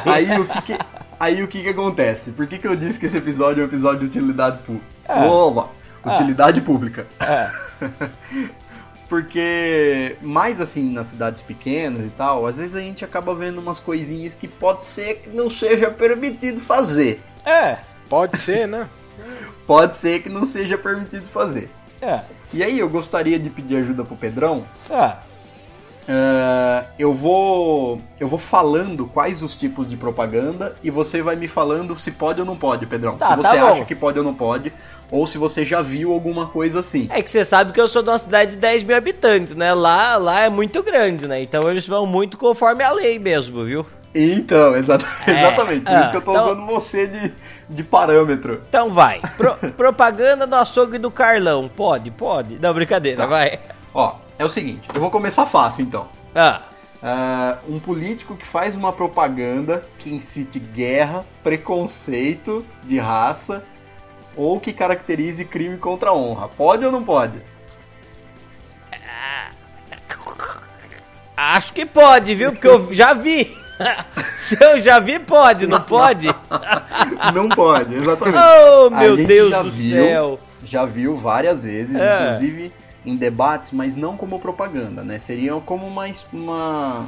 Aí 0.05 0.39
o 0.39 0.47
que, 0.47 0.63
que- 0.63 0.79
aí 1.19 1.43
o 1.43 1.49
que 1.49 1.63
que 1.63 1.69
acontece? 1.71 2.31
Por 2.33 2.47
que, 2.47 2.59
que 2.59 2.67
eu 2.67 2.77
disse 2.77 2.99
que 2.99 3.07
esse 3.07 3.17
episódio 3.17 3.63
é 3.63 3.65
um 3.65 3.69
episódio 3.69 4.01
de 4.01 4.07
utilidade 4.19 4.59
pública? 4.59 4.85
É. 5.09 5.21
Oba! 5.27 5.71
Utilidade 6.05 6.61
pública. 6.61 7.07
É. 7.21 7.51
Porque, 9.09 10.17
mais 10.23 10.59
assim, 10.59 10.91
nas 10.91 11.09
cidades 11.09 11.43
pequenas 11.43 12.07
e 12.07 12.11
tal, 12.11 12.47
às 12.47 12.57
vezes 12.57 12.75
a 12.75 12.81
gente 12.81 13.05
acaba 13.05 13.35
vendo 13.35 13.59
umas 13.59 13.79
coisinhas 13.79 14.35
que 14.35 14.49
pode 14.49 14.87
ser 14.87 15.19
que 15.19 15.31
não 15.31 15.51
seja 15.51 15.91
permitido 15.91 16.61
fazer. 16.61 17.21
É. 17.45 17.79
Pode 18.09 18.39
ser, 18.39 18.67
né? 18.67 18.89
Pode 19.67 19.97
ser 19.97 20.23
que 20.23 20.29
não 20.29 20.47
seja 20.47 20.79
permitido 20.79 21.27
fazer. 21.27 21.71
É. 22.01 22.23
E 22.53 22.63
aí 22.63 22.79
eu 22.79 22.89
gostaria 22.89 23.39
de 23.39 23.49
pedir 23.49 23.77
ajuda 23.77 24.03
pro 24.03 24.17
Pedrão. 24.17 24.65
É. 24.91 25.17
Ah, 26.09 26.85
eu 26.99 27.13
vou 27.13 28.01
eu 28.19 28.27
vou 28.27 28.39
falando 28.39 29.07
quais 29.07 29.43
os 29.43 29.55
tipos 29.55 29.89
de 29.89 29.97
propaganda 29.97 30.75
e 30.83 30.91
você 30.91 31.23
vai 31.23 31.37
me 31.37 31.47
falando 31.47 31.99
se 31.99 32.11
pode 32.11 32.41
ou 32.41 32.47
não 32.47 32.57
pode, 32.57 32.87
Pedrão. 32.87 33.17
Tá, 33.17 33.29
se 33.29 33.37
você 33.37 33.57
tá 33.57 33.69
acha 33.71 33.85
que 33.85 33.95
pode 33.95 34.19
ou 34.19 34.25
não 34.25 34.35
pode, 34.35 34.73
ou 35.11 35.27
se 35.27 35.39
você 35.39 35.65
já 35.65 35.81
viu 35.81 36.13
alguma 36.13 36.47
coisa 36.49 36.81
assim. 36.81 37.09
É 37.11 37.23
que 37.23 37.31
você 37.31 37.45
sabe 37.45 37.73
que 37.73 37.81
eu 37.81 37.87
sou 37.87 38.03
de 38.03 38.09
uma 38.11 38.19
cidade 38.19 38.53
de 38.53 38.57
10 38.57 38.83
mil 38.83 38.97
habitantes, 38.97 39.55
né? 39.55 39.73
Lá, 39.75 40.17
lá 40.17 40.41
é 40.41 40.49
muito 40.49 40.83
grande, 40.83 41.27
né? 41.29 41.41
Então 41.43 41.71
eles 41.71 41.87
vão 41.87 42.05
muito 42.05 42.37
conforme 42.37 42.83
a 42.83 42.91
lei 42.91 43.19
mesmo, 43.19 43.65
viu? 43.65 43.87
Então, 44.15 44.77
exa- 44.77 44.99
É, 45.27 45.31
exatamente. 45.47 45.85
Por 45.85 45.95
ah, 45.95 46.01
isso 46.03 46.11
que 46.11 46.17
eu 46.17 46.23
tô 46.23 46.31
então- 46.33 46.47
usando 46.53 46.67
você 46.67 47.07
de, 47.07 47.33
de 47.71 47.83
parâmetro. 47.85 48.61
Então 48.69 48.91
vai. 48.91 49.21
Pro- 49.37 49.57
propaganda 49.77 50.47
do 50.47 50.57
açougue 50.57 50.99
do 50.99 51.11
Carlão. 51.11 51.71
Pode, 51.75 52.11
pode. 52.11 52.59
Não, 52.61 52.75
brincadeira, 52.75 53.19
Tá. 53.23 53.27
vai. 53.27 53.59
Ó, 53.95 54.17
é 54.43 54.45
o 54.45 54.49
seguinte, 54.49 54.89
eu 54.95 55.01
vou 55.01 55.11
começar 55.11 55.47
fácil 55.47 55.83
então. 55.83 56.09
Ah, 56.35 56.61
Ah, 57.05 57.59
um 57.69 57.79
político 57.81 58.37
que 58.37 58.47
faz 58.47 58.75
uma 58.77 58.93
propaganda 58.93 59.83
que 59.99 60.13
incite 60.15 60.59
guerra, 60.61 61.25
preconceito 61.43 62.65
de 62.85 62.99
raça 62.99 63.65
ou 64.37 64.61
que 64.61 64.73
caracterize 64.73 65.45
crime 65.45 65.77
contra 65.79 66.11
a 66.11 66.15
honra. 66.15 66.47
Pode 66.49 66.85
ou 66.85 66.93
não 66.93 67.03
pode? 67.03 67.41
acho 71.37 71.73
que 71.73 71.85
pode, 71.85 72.35
viu? 72.35 72.53
Porque 72.53 72.69
eu 72.69 72.93
já 72.93 73.15
vi. 73.15 73.57
Se 74.37 74.63
eu 74.63 74.79
já 74.79 74.99
vi, 75.01 75.19
pode, 75.19 75.67
não 75.67 75.81
pode? 75.81 76.29
Não 77.35 77.49
pode, 77.49 77.95
exatamente. 77.97 78.39
Oh, 78.39 78.91
meu 78.91 79.17
Deus 79.17 79.51
do 79.53 79.71
viu, 79.71 80.05
céu. 80.05 80.41
Já 80.65 80.85
viu 80.85 81.17
várias 81.17 81.65
vezes, 81.65 81.95
É. 81.97 82.25
inclusive 82.27 82.73
em 83.05 83.17
debates, 83.17 83.73
mas 83.73 83.97
não 83.97 84.17
como 84.17 84.39
propaganda, 84.39 85.03
né? 85.03 85.19
Seriam 85.19 85.61
como 85.61 85.87
uma, 85.87 86.07
uma 86.33 87.07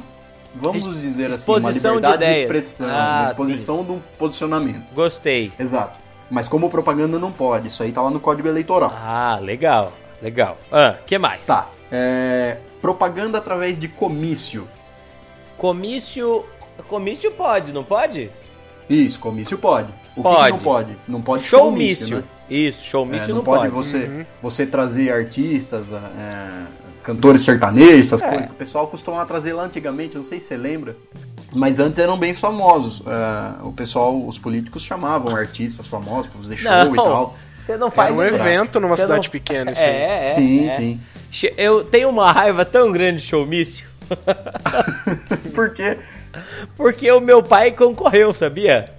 vamos 0.55 0.85
Es- 0.87 1.01
dizer 1.01 1.25
assim, 1.27 1.35
uma 1.35 1.57
exposição 1.59 1.91
de 1.91 1.95
liberdade 2.01 2.17
de, 2.17 2.25
ideias. 2.31 2.41
expressão, 2.43 2.87
Ah, 2.89 3.19
uma 3.23 3.29
exposição 3.31 3.83
de 3.83 3.91
um 3.91 3.99
posicionamento. 4.19 4.93
Gostei. 4.93 5.51
Exato. 5.57 5.99
Mas 6.29 6.47
como 6.47 6.69
propaganda 6.69 7.19
não 7.19 7.31
pode, 7.31 7.67
isso 7.67 7.83
aí 7.83 7.91
tá 7.91 8.01
lá 8.01 8.09
no 8.09 8.19
Código 8.19 8.47
Eleitoral. 8.47 8.91
Ah, 8.95 9.37
legal, 9.41 9.93
legal. 10.21 10.57
Ah, 10.71 10.95
que 11.05 11.17
mais? 11.17 11.45
Tá. 11.45 11.69
É, 11.91 12.57
propaganda 12.81 13.37
através 13.37 13.77
de 13.79 13.87
comício. 13.87 14.67
Comício. 15.57 16.45
Comício 16.87 17.31
pode, 17.31 17.71
não 17.71 17.83
pode? 17.83 18.29
Isso, 18.89 19.19
comício 19.19 19.57
pode. 19.57 19.89
O 20.15 20.15
que 20.17 20.21
Pode. 20.23 20.45
que, 20.45 20.51
não 20.51 20.59
pode? 20.59 20.97
Não 21.07 21.21
pode 21.21 21.43
Showmício. 21.43 22.07
showmício, 22.07 22.17
né? 22.17 22.23
Isso, 22.49 22.81
É, 22.81 22.89
showmício 22.89 23.29
não, 23.29 23.35
não, 23.37 23.43
pode, 23.43 23.71
pode. 23.71 23.75
Você, 23.87 24.25
você 24.41 24.65
trazer 24.65 25.11
artistas, 25.11 25.91
é, 25.91 25.97
cantores 27.03 27.41
sertanejos, 27.41 28.07
essas 28.07 28.23
É. 28.23 28.29
coisas. 28.29 28.49
O 28.49 28.53
pessoal 28.53 28.87
costumava 28.87 29.25
trazer 29.25 29.53
lá 29.53 29.63
antigamente, 29.63 30.15
não 30.15 30.23
sei 30.23 30.39
se 30.39 30.47
você 30.47 30.57
lembra. 30.57 30.95
Mas 31.53 31.79
antes 31.79 31.97
eram 31.99 32.17
bem 32.17 32.33
famosos. 32.33 33.01
é, 33.07 33.63
o 33.65 33.71
pessoal, 33.71 34.25
os 34.27 34.37
políticos 34.37 34.83
chamavam 34.83 35.35
artistas 35.35 35.87
famosos 35.87 36.27
pra 36.27 36.41
fazer 36.41 36.57
show 36.57 36.71
e 36.71 36.89
Não, 36.89 36.95
tal. 36.95 37.37
você 37.63 37.77
não 37.77 37.89
faz 37.91 38.09
Era 38.09 38.17
um 38.17 38.25
ideia. 38.27 38.41
evento 38.55 38.79
numa 38.79 38.95
Você 38.95 39.03
cidade 39.03 39.27
não- 39.27 39.31
pequena, 39.31 39.71
isso 39.71 39.81
aí. 39.81 39.87
É, 39.87 40.19
é. 40.31 40.33
sim, 40.35 40.67
é. 40.67 40.71
sim. 40.71 40.99
Eu 41.57 41.83
tenho 41.83 42.09
uma 42.09 42.31
raiva 42.31 42.63
tão 42.63 42.91
grande 42.91 43.17
de 43.21 43.23
showmício, 43.27 43.87
Por 45.53 45.71
quê? 45.73 45.97
porque 46.75 47.09
o 47.11 47.19
meu 47.21 47.41
pai 47.41 47.71
concorreu, 47.71 48.33
sabia? 48.33 48.93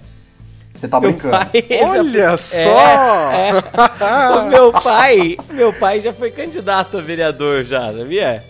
Você 0.77 0.87
tá 0.87 0.99
Meu 0.99 1.09
brincando. 1.11 1.31
pai 1.35 1.49
Olha 1.81 2.29
foi- 2.29 2.37
só! 2.37 3.31
É, 3.31 3.49
é. 3.49 4.29
o 4.37 4.45
meu 4.47 4.71
pai, 4.71 5.35
meu 5.49 5.73
pai 5.73 5.99
já 5.99 6.13
foi 6.13 6.29
candidato 6.29 6.99
a 6.99 7.01
vereador 7.01 7.63
já, 7.63 7.91
sabia? 7.91 8.43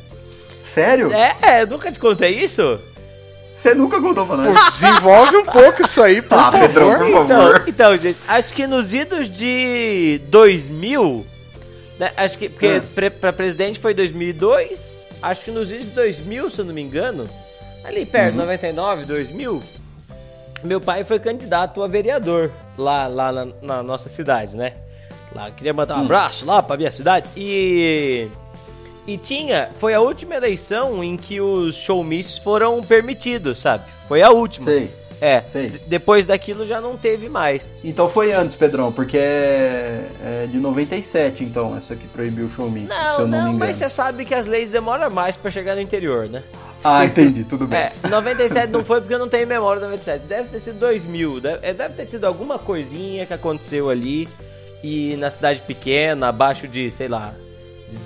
Sério? 0.61 1.09
É, 1.13 1.65
nunca 1.65 1.89
te 1.89 1.97
contei 1.97 2.31
isso? 2.31 2.81
Você 3.53 3.73
nunca 3.73 4.01
contou 4.01 4.25
pra 4.25 4.35
nós. 4.35 4.73
desenvolve 4.79 5.37
um 5.37 5.45
pouco 5.45 5.81
isso 5.81 6.03
aí, 6.03 6.21
por 6.21 6.37
Ah, 6.37 6.51
favor. 6.51 6.97
por 6.97 7.07
Então, 7.07 7.27
favor. 7.27 7.63
então, 7.65 7.95
gente, 7.95 8.17
acho 8.27 8.53
que 8.53 8.67
nos 8.67 8.93
idos 8.93 9.29
de 9.29 10.19
2000, 10.27 11.25
né, 11.97 12.11
acho 12.17 12.37
que 12.37 12.49
porque 12.49 12.81
É. 12.97 13.09
pra 13.09 13.31
presidente 13.31 13.79
foi 13.79 13.93
2002, 13.93 15.07
acho 15.21 15.45
que 15.45 15.51
nos 15.51 15.71
idos 15.71 15.85
de 15.85 15.91
2000, 15.91 16.49
se 16.49 16.59
eu 16.59 16.65
não 16.65 16.73
me 16.73 16.81
engano, 16.81 17.27
ali 17.85 18.05
perto, 18.05 18.33
Uhum. 18.35 18.41
99, 18.41 19.05
2000, 19.05 19.63
meu 20.63 20.79
pai 20.81 21.03
foi 21.03 21.19
candidato 21.19 21.83
a 21.83 21.87
vereador 21.87 22.51
lá, 22.77 23.07
lá 23.07 23.31
na, 23.31 23.47
na 23.61 23.83
nossa 23.83 24.09
cidade, 24.09 24.55
né? 24.57 24.73
Lá, 25.35 25.51
queria 25.51 25.73
mandar 25.73 25.97
Hum. 25.97 26.01
um 26.01 26.05
abraço 26.05 26.45
lá 26.45 26.61
pra 26.63 26.77
minha 26.77 26.91
cidade 26.91 27.27
e... 27.35 28.27
E 29.05 29.17
tinha, 29.17 29.69
foi 29.77 29.93
a 29.93 30.01
última 30.01 30.35
eleição 30.35 31.01
em 31.01 31.15
que 31.15 31.39
os 31.39 31.75
showmícios 31.75 32.39
foram 32.39 32.83
permitidos, 32.83 33.59
sabe? 33.59 33.85
Foi 34.05 34.21
a 34.21 34.31
última. 34.31 34.65
Sei. 34.65 34.91
É, 35.21 35.41
Sei. 35.45 35.69
depois 35.87 36.27
daquilo 36.27 36.65
já 36.65 36.79
não 36.81 36.95
teve 36.97 37.27
mais. 37.29 37.73
Então 37.83 38.07
foi 38.09 38.33
antes, 38.33 38.55
Pedrão, 38.57 38.91
porque 38.91 39.17
é, 39.17 40.05
é 40.43 40.47
de 40.51 40.59
97, 40.59 41.43
então, 41.43 41.75
essa 41.75 41.95
que 41.95 42.05
proibiu 42.09 42.45
o 42.47 42.49
showmício, 42.49 42.89
se 42.91 42.95
Não, 42.99 43.11
eu 43.13 43.19
não, 43.19 43.25
não, 43.25 43.29
me 43.29 43.43
engano. 43.55 43.57
mas 43.59 43.77
você 43.77 43.89
sabe 43.89 44.25
que 44.25 44.35
as 44.35 44.45
leis 44.45 44.69
demoram 44.69 45.09
mais 45.09 45.35
pra 45.37 45.49
chegar 45.49 45.73
no 45.75 45.81
interior, 45.81 46.27
né? 46.29 46.43
Ah, 46.89 47.05
entendi, 47.05 47.43
tudo 47.43 47.67
bem. 47.67 47.77
É, 47.79 47.91
97 48.09 48.71
não 48.71 48.83
foi 48.85 49.01
porque 49.01 49.13
eu 49.13 49.19
não 49.19 49.27
tenho 49.27 49.45
memória 49.45 49.79
de 49.81 49.85
97. 49.87 50.25
Deve 50.25 50.49
ter 50.49 50.59
sido 50.59 50.79
2000. 50.79 51.41
Deve, 51.41 51.59
é, 51.67 51.73
deve 51.73 51.93
ter 51.95 52.07
sido 52.09 52.25
alguma 52.25 52.57
coisinha 52.57 53.25
que 53.25 53.33
aconteceu 53.33 53.89
ali. 53.89 54.27
E 54.83 55.15
na 55.17 55.29
cidade 55.29 55.61
pequena, 55.63 56.29
abaixo 56.29 56.67
de, 56.67 56.89
sei 56.91 57.07
lá, 57.07 57.33
de 57.89 57.97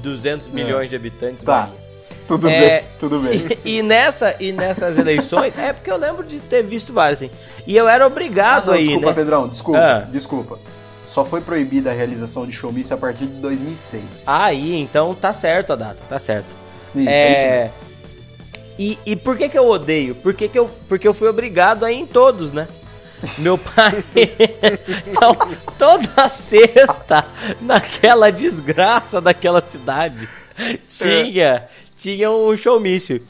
200 0.00 0.48
milhões 0.48 0.88
de 0.88 0.96
habitantes. 0.96 1.42
Tá. 1.42 1.62
Bahia. 1.62 1.86
Tudo 2.26 2.48
É, 2.48 2.80
bem, 2.80 2.88
tudo 2.98 3.20
bem. 3.20 3.40
E, 3.64 3.76
e 3.78 3.82
nessa, 3.82 4.34
e 4.40 4.50
nessas 4.50 4.98
eleições, 4.98 5.56
é 5.56 5.72
porque 5.72 5.90
eu 5.90 5.96
lembro 5.96 6.24
de 6.24 6.40
ter 6.40 6.62
visto 6.62 6.92
várias, 6.92 7.18
assim. 7.22 7.30
E 7.66 7.76
eu 7.76 7.88
era 7.88 8.04
obrigado 8.06 8.64
Ah, 8.70 8.72
não, 8.72 8.74
aí, 8.74 8.84
desculpa, 8.84 9.06
né? 9.06 9.12
Pedrão, 9.14 9.48
desculpa, 9.48 9.78
Ah. 9.80 10.00
desculpa. 10.10 10.58
Só 11.06 11.24
foi 11.24 11.40
proibida 11.40 11.90
a 11.90 11.94
realização 11.94 12.44
de 12.44 12.52
showmício 12.52 12.94
a 12.94 12.98
partir 12.98 13.26
de 13.26 13.34
2006. 13.40 14.02
Aí, 14.26 14.76
então 14.80 15.14
tá 15.14 15.32
certo 15.32 15.72
a 15.72 15.76
data, 15.76 15.98
tá 16.08 16.18
certo. 16.18 16.48
Isso, 16.94 17.08
é. 17.08 17.70
E, 18.78 18.98
e 19.06 19.16
por 19.16 19.36
que 19.36 19.48
que 19.48 19.58
eu 19.58 19.66
odeio? 19.66 20.14
Por 20.14 20.34
que 20.34 20.48
que 20.48 20.58
eu, 20.58 20.70
porque 20.88 21.06
eu 21.08 21.14
fui 21.14 21.28
obrigado 21.28 21.84
a 21.84 21.92
ir 21.92 21.96
em 21.96 22.06
todos, 22.06 22.52
né? 22.52 22.68
Meu 23.38 23.56
pai. 23.56 24.04
então, 25.06 25.36
toda 25.78 26.28
sexta, 26.28 27.26
naquela 27.60 28.30
desgraça 28.30 29.20
daquela 29.20 29.62
cidade, 29.62 30.28
tinha, 30.86 31.66
tinha 31.96 32.30
um 32.30 32.56
showmício. 32.56 33.22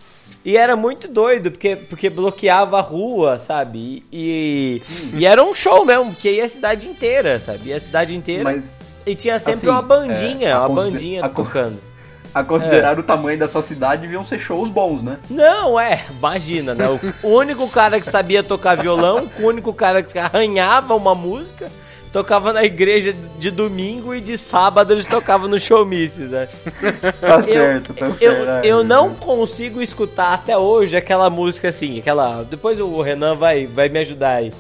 E 0.45 0.57
era 0.57 0.77
muito 0.77 1.09
doido, 1.09 1.51
porque, 1.51 1.75
porque 1.75 2.11
bloqueava 2.11 2.79
a 2.79 2.83
rua, 2.83 3.39
sabe? 3.39 4.05
E, 4.13 4.83
e, 5.13 5.19
e 5.19 5.27
era 5.27 5.43
um 5.43 5.55
show 5.55 5.85
mesmo, 5.85 6.13
porque 6.13 6.31
ia 6.31 6.45
a 6.45 6.49
cidade 6.49 6.89
inteira, 6.89 7.41
sabe? 7.41 7.71
Ia 7.71 7.77
a 7.77 7.81
cidade 7.81 8.15
inteira. 8.15 8.45
Mas 8.45 8.75
e 9.07 9.15
tinha 9.15 9.39
sempre 9.39 9.59
assim, 9.59 9.69
uma 9.69 9.83
bandinha, 9.83 10.49
é, 10.49 10.59
uma 10.59 10.69
bandinha 10.69 11.29
tocando. 11.29 11.79
A 12.37 12.41
É. 12.41 12.45
considerar 12.45 12.99
o 12.99 13.03
tamanho 13.03 13.39
da 13.39 13.49
sua 13.49 13.63
cidade, 13.63 14.03
deviam 14.03 14.23
ser 14.23 14.39
shows 14.39 14.69
bons, 14.69 15.03
né? 15.03 15.17
Não, 15.31 15.81
é, 15.81 16.05
imagina, 16.11 16.75
né? 16.75 16.85
O 17.23 17.29
único 17.35 17.67
cara 17.71 17.99
que 17.99 18.07
sabia 18.07 18.43
tocar 18.43 18.77
violão, 18.77 19.27
o 19.41 19.47
único 19.47 19.73
cara 19.73 20.03
que 20.03 20.19
arranhava 20.19 20.95
uma 20.95 21.15
música, 21.15 21.71
tocava 22.13 22.53
na 22.53 22.63
igreja 22.63 23.15
de 23.39 23.51
domingo 23.51 24.15
e 24.15 24.21
de 24.21 24.37
sábado 24.37 24.93
eles 24.93 25.07
tocavam 25.07 25.49
no 25.49 25.59
showmício, 25.59 26.29
né? 26.29 26.47
Tá 27.21 27.39
Eu, 27.39 27.45
certo, 27.45 27.95
tá 27.95 28.11
certo. 28.13 28.65
Eu 28.67 28.81
é, 28.81 28.85
não 28.85 29.13
é. 29.13 29.15
consigo 29.19 29.81
escutar 29.81 30.35
até 30.35 30.59
hoje 30.59 30.95
aquela 30.95 31.31
música 31.31 31.71
assim, 31.71 31.99
aquela. 31.99 32.43
Depois 32.43 32.79
o 32.79 33.01
Renan 33.01 33.35
vai, 33.35 33.67
vai 33.67 33.89
me 33.89 33.99
ajudar 34.01 34.37
aí. 34.37 34.53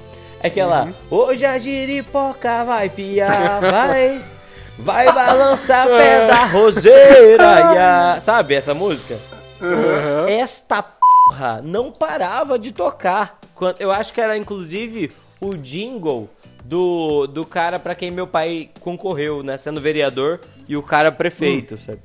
Aquela. 0.42 0.95
Hoje 1.11 1.45
a 1.45 1.59
giripoca 1.59 2.64
vai 2.64 2.88
piar, 2.88 3.61
vai. 3.61 4.23
Vai 4.78 5.12
balançar 5.12 5.87
pé 5.88 6.26
da 6.26 6.45
roseira, 6.47 7.75
ia. 7.75 8.21
Sabe 8.21 8.54
essa 8.54 8.75
música? 8.75 9.18
Aham. 9.61 10.26
Esta 10.28 10.83
porra 10.83 11.61
não 11.62 11.90
parava 11.90 12.59
de 12.59 12.73
tocar. 12.73 13.38
Eu 13.78 13.90
acho 13.90 14.12
que 14.12 14.21
era 14.21 14.37
inclusive 14.37 15.11
o 15.40 15.54
jingle 15.56 16.28
do, 16.64 17.26
do 17.26 17.47
cara 17.47 17.78
pra 17.78 17.95
quem 17.95 18.11
meu 18.11 18.26
pai 18.26 18.68
concorreu, 18.80 19.42
né? 19.42 19.56
Sendo 19.56 19.80
vereador 19.80 20.40
e 20.68 20.76
o 20.76 20.83
cara 20.83 21.11
prefeito, 21.11 21.76
sabe? 21.78 22.00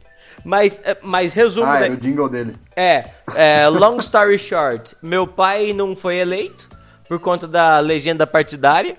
Mas, 0.46 0.82
é, 0.86 0.96
mas 1.02 1.34
resumo. 1.34 1.68
Ah, 1.68 1.80
da- 1.80 1.88
é 1.88 1.90
o 1.90 1.98
jingle 1.98 2.30
dele. 2.30 2.56
é, 2.76 3.06
é, 3.36 3.68
long 3.68 3.98
story 3.98 4.40
short, 4.40 4.96
meu 5.02 5.28
pai 5.28 5.74
não 5.74 5.94
foi 5.96 6.16
eleito 6.18 6.70
por 7.08 7.20
conta 7.20 7.46
da 7.48 7.80
legenda 7.80 8.26
partidária. 8.26 8.96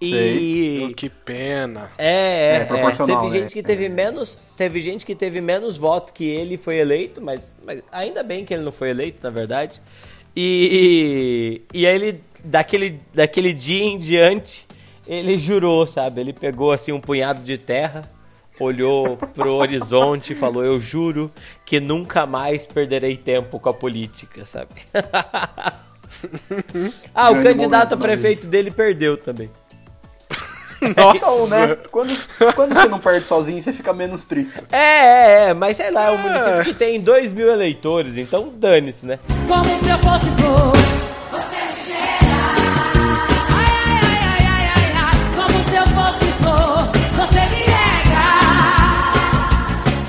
E 0.00 0.94
Que 0.96 1.10
pena. 1.10 1.90
é, 1.98 2.56
é, 2.56 2.56
É, 2.56 2.64
proporcional, 2.64 3.22
teve 3.22 3.34
né? 3.34 3.40
gente 3.40 3.52
que 3.52 3.62
teve 3.62 3.88
menos, 3.88 4.38
teve 4.56 4.80
gente 4.80 5.04
que 5.04 5.14
teve 5.14 5.40
menos 5.40 5.76
voto 5.76 6.12
que 6.12 6.24
ele 6.24 6.54
e 6.54 6.58
foi 6.58 6.76
eleito, 6.78 7.20
mas, 7.20 7.52
mas 7.64 7.82
ainda 7.92 8.22
bem 8.22 8.44
que 8.44 8.54
ele 8.54 8.62
não 8.62 8.72
foi 8.72 8.90
eleito, 8.90 9.18
na 9.22 9.30
verdade. 9.30 9.80
E 10.34 11.62
e 11.74 11.86
aí 11.86 11.94
ele 11.94 12.20
daquele 12.44 13.00
daquele 13.12 13.52
dia 13.52 13.82
em 13.84 13.98
diante, 13.98 14.66
ele 15.06 15.36
jurou, 15.38 15.86
sabe? 15.86 16.20
Ele 16.20 16.32
pegou 16.32 16.72
assim 16.72 16.92
um 16.92 17.00
punhado 17.00 17.42
de 17.42 17.58
terra, 17.58 18.10
olhou 18.58 19.16
pro 19.16 19.54
horizonte 19.56 20.32
e 20.32 20.36
falou: 20.36 20.64
"Eu 20.64 20.80
juro 20.80 21.30
que 21.66 21.80
nunca 21.80 22.24
mais 22.26 22.66
perderei 22.66 23.16
tempo 23.16 23.58
com 23.60 23.68
a 23.68 23.74
política", 23.74 24.46
sabe? 24.46 24.70
ah, 27.14 27.30
o 27.30 27.42
candidato 27.42 27.94
a 27.94 27.96
momento 27.96 27.96
na 27.96 27.98
prefeito 28.06 28.46
dele 28.46 28.70
perdeu 28.70 29.16
também. 29.16 29.50
Então, 30.82 31.46
né? 31.48 31.76
Quando, 31.90 32.12
quando 32.54 32.74
você 32.74 32.88
não 32.88 32.98
perde 32.98 33.26
sozinho, 33.26 33.62
você 33.62 33.72
fica 33.72 33.92
menos 33.92 34.24
triste. 34.24 34.62
É, 34.72 34.78
é, 34.78 35.48
é, 35.50 35.54
mas 35.54 35.76
sei 35.76 35.90
lá, 35.90 36.06
é 36.06 36.10
um 36.10 36.18
município 36.18 36.64
que 36.64 36.74
tem 36.74 37.00
2 37.00 37.32
mil 37.32 37.50
eleitores, 37.50 38.16
então 38.16 38.52
dane-se, 38.54 39.04
né? 39.06 39.18
Como 39.46 39.64
se 39.64 39.88
eu 39.88 39.98
fosse 39.98 40.30
flor. 40.40 40.72
Você 41.30 41.56
me 41.64 41.76
cheira. 41.76 42.00
Ai, 43.50 43.72
ai, 43.76 44.02
ai, 44.02 44.18
ai, 44.22 44.42
ai, 44.46 44.66
ai, 44.74 44.92
ai. 44.96 45.16
Como 45.36 45.58
se 45.68 45.76
eu 45.76 45.86
fosse 45.86 46.26
flor. 46.42 46.88
Você 47.16 47.40
me 47.40 47.62
rega. 47.62 48.24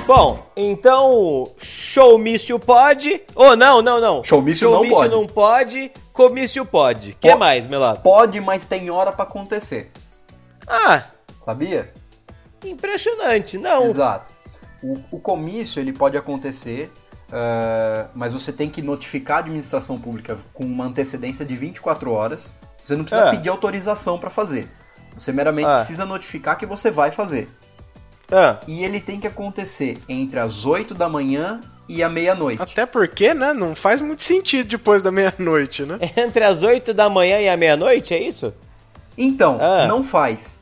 Bom, 0.06 0.46
então, 0.56 1.50
showmício 1.58 2.58
pode. 2.58 3.20
Oh, 3.34 3.54
não, 3.56 3.82
não, 3.82 4.00
não. 4.00 4.24
Showmício 4.24 4.70
não 4.70 4.88
pode. 4.88 5.10
não 5.10 5.26
pode, 5.26 5.92
comício 6.12 6.64
pode. 6.64 7.12
O 7.12 7.16
que 7.16 7.34
mais, 7.34 7.66
Melado? 7.66 8.00
Pode, 8.00 8.40
mas 8.40 8.64
tem 8.64 8.90
hora 8.90 9.12
pra 9.12 9.24
acontecer. 9.24 9.90
Ah, 10.66 11.04
Sabia? 11.40 11.92
impressionante, 12.64 13.58
não. 13.58 13.90
Exato. 13.90 14.32
O, 14.82 14.98
o 15.12 15.20
comício 15.20 15.80
ele 15.80 15.92
pode 15.92 16.16
acontecer, 16.16 16.90
ah, 17.32 18.06
mas 18.14 18.32
você 18.32 18.52
tem 18.52 18.68
que 18.70 18.80
notificar 18.82 19.38
a 19.38 19.40
administração 19.40 19.98
pública 19.98 20.36
com 20.52 20.64
uma 20.64 20.84
antecedência 20.86 21.44
de 21.44 21.56
24 21.56 22.10
horas. 22.12 22.54
Você 22.78 22.96
não 22.96 23.04
precisa 23.04 23.28
Ah. 23.28 23.30
pedir 23.30 23.48
autorização 23.48 24.18
para 24.18 24.30
fazer. 24.30 24.68
Você 25.16 25.32
meramente 25.32 25.66
Ah. 25.66 25.76
precisa 25.76 26.04
notificar 26.06 26.56
que 26.56 26.66
você 26.66 26.90
vai 26.90 27.10
fazer. 27.10 27.48
Ah, 28.30 28.60
E 28.66 28.82
ele 28.84 28.98
tem 29.00 29.20
que 29.20 29.28
acontecer 29.28 29.98
entre 30.08 30.38
as 30.40 30.64
8 30.64 30.94
da 30.94 31.06
manhã 31.08 31.60
e 31.88 32.02
a 32.02 32.08
meia-noite. 32.08 32.62
Até 32.62 32.86
porque, 32.86 33.34
né? 33.34 33.52
Não 33.52 33.74
faz 33.74 34.00
muito 34.00 34.22
sentido 34.22 34.68
depois 34.68 35.02
da 35.02 35.10
meia-noite, 35.12 35.82
né? 35.84 35.98
entre 36.16 36.42
as 36.44 36.62
8 36.62 36.94
da 36.94 37.10
manhã 37.10 37.38
e 37.40 37.48
a 37.48 37.56
meia-noite, 37.58 38.14
é 38.14 38.18
isso? 38.18 38.54
Então, 39.16 39.58
Ah. 39.60 39.86
não 39.86 40.02
faz. 40.02 40.58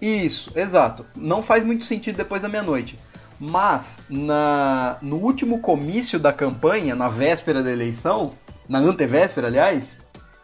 Isso, 0.00 0.52
exato. 0.54 1.04
Não 1.16 1.42
faz 1.42 1.64
muito 1.64 1.84
sentido 1.84 2.16
depois 2.16 2.42
da 2.42 2.48
meia-noite. 2.48 2.98
Mas, 3.40 3.98
na, 4.08 4.96
no 5.02 5.16
último 5.16 5.60
comício 5.60 6.18
da 6.18 6.32
campanha, 6.32 6.94
na 6.94 7.08
véspera 7.08 7.62
da 7.62 7.70
eleição, 7.70 8.30
na 8.68 8.78
antevéspera, 8.78 9.46
aliás, 9.48 9.96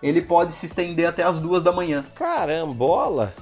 ele 0.03 0.21
pode 0.21 0.53
se 0.53 0.67
estender 0.67 1.07
até 1.09 1.23
as 1.23 1.39
duas 1.39 1.63
da 1.63 1.73
manhã. 1.73 2.05
Carambola. 2.15 3.33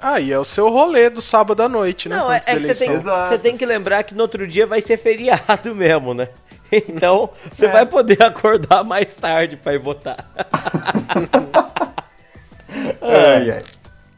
Aí 0.00 0.30
é 0.32 0.38
o 0.38 0.44
seu 0.44 0.68
rolê 0.70 1.10
do 1.10 1.20
sábado 1.20 1.62
à 1.62 1.68
noite, 1.68 2.08
né? 2.08 2.16
Não, 2.16 2.30
é, 2.32 2.36
antes 2.36 2.48
é 2.48 2.54
que 2.56 2.62
você 2.74 2.74
tem, 2.86 2.98
você 2.98 3.38
tem 3.38 3.56
que 3.56 3.66
lembrar 3.66 4.02
que 4.04 4.14
no 4.14 4.22
outro 4.22 4.46
dia 4.46 4.66
vai 4.66 4.80
ser 4.80 4.96
feriado 4.96 5.74
mesmo, 5.74 6.14
né? 6.14 6.28
Então, 6.70 7.30
você 7.52 7.64
É. 7.66 7.68
vai 7.72 7.86
poder 7.86 8.20
acordar 8.22 8.84
mais 8.84 9.14
tarde 9.14 9.56
pra 9.56 9.72
ir 9.74 9.78
votar. 9.80 10.16
Ai, 13.08 13.50
ai. 13.50 13.64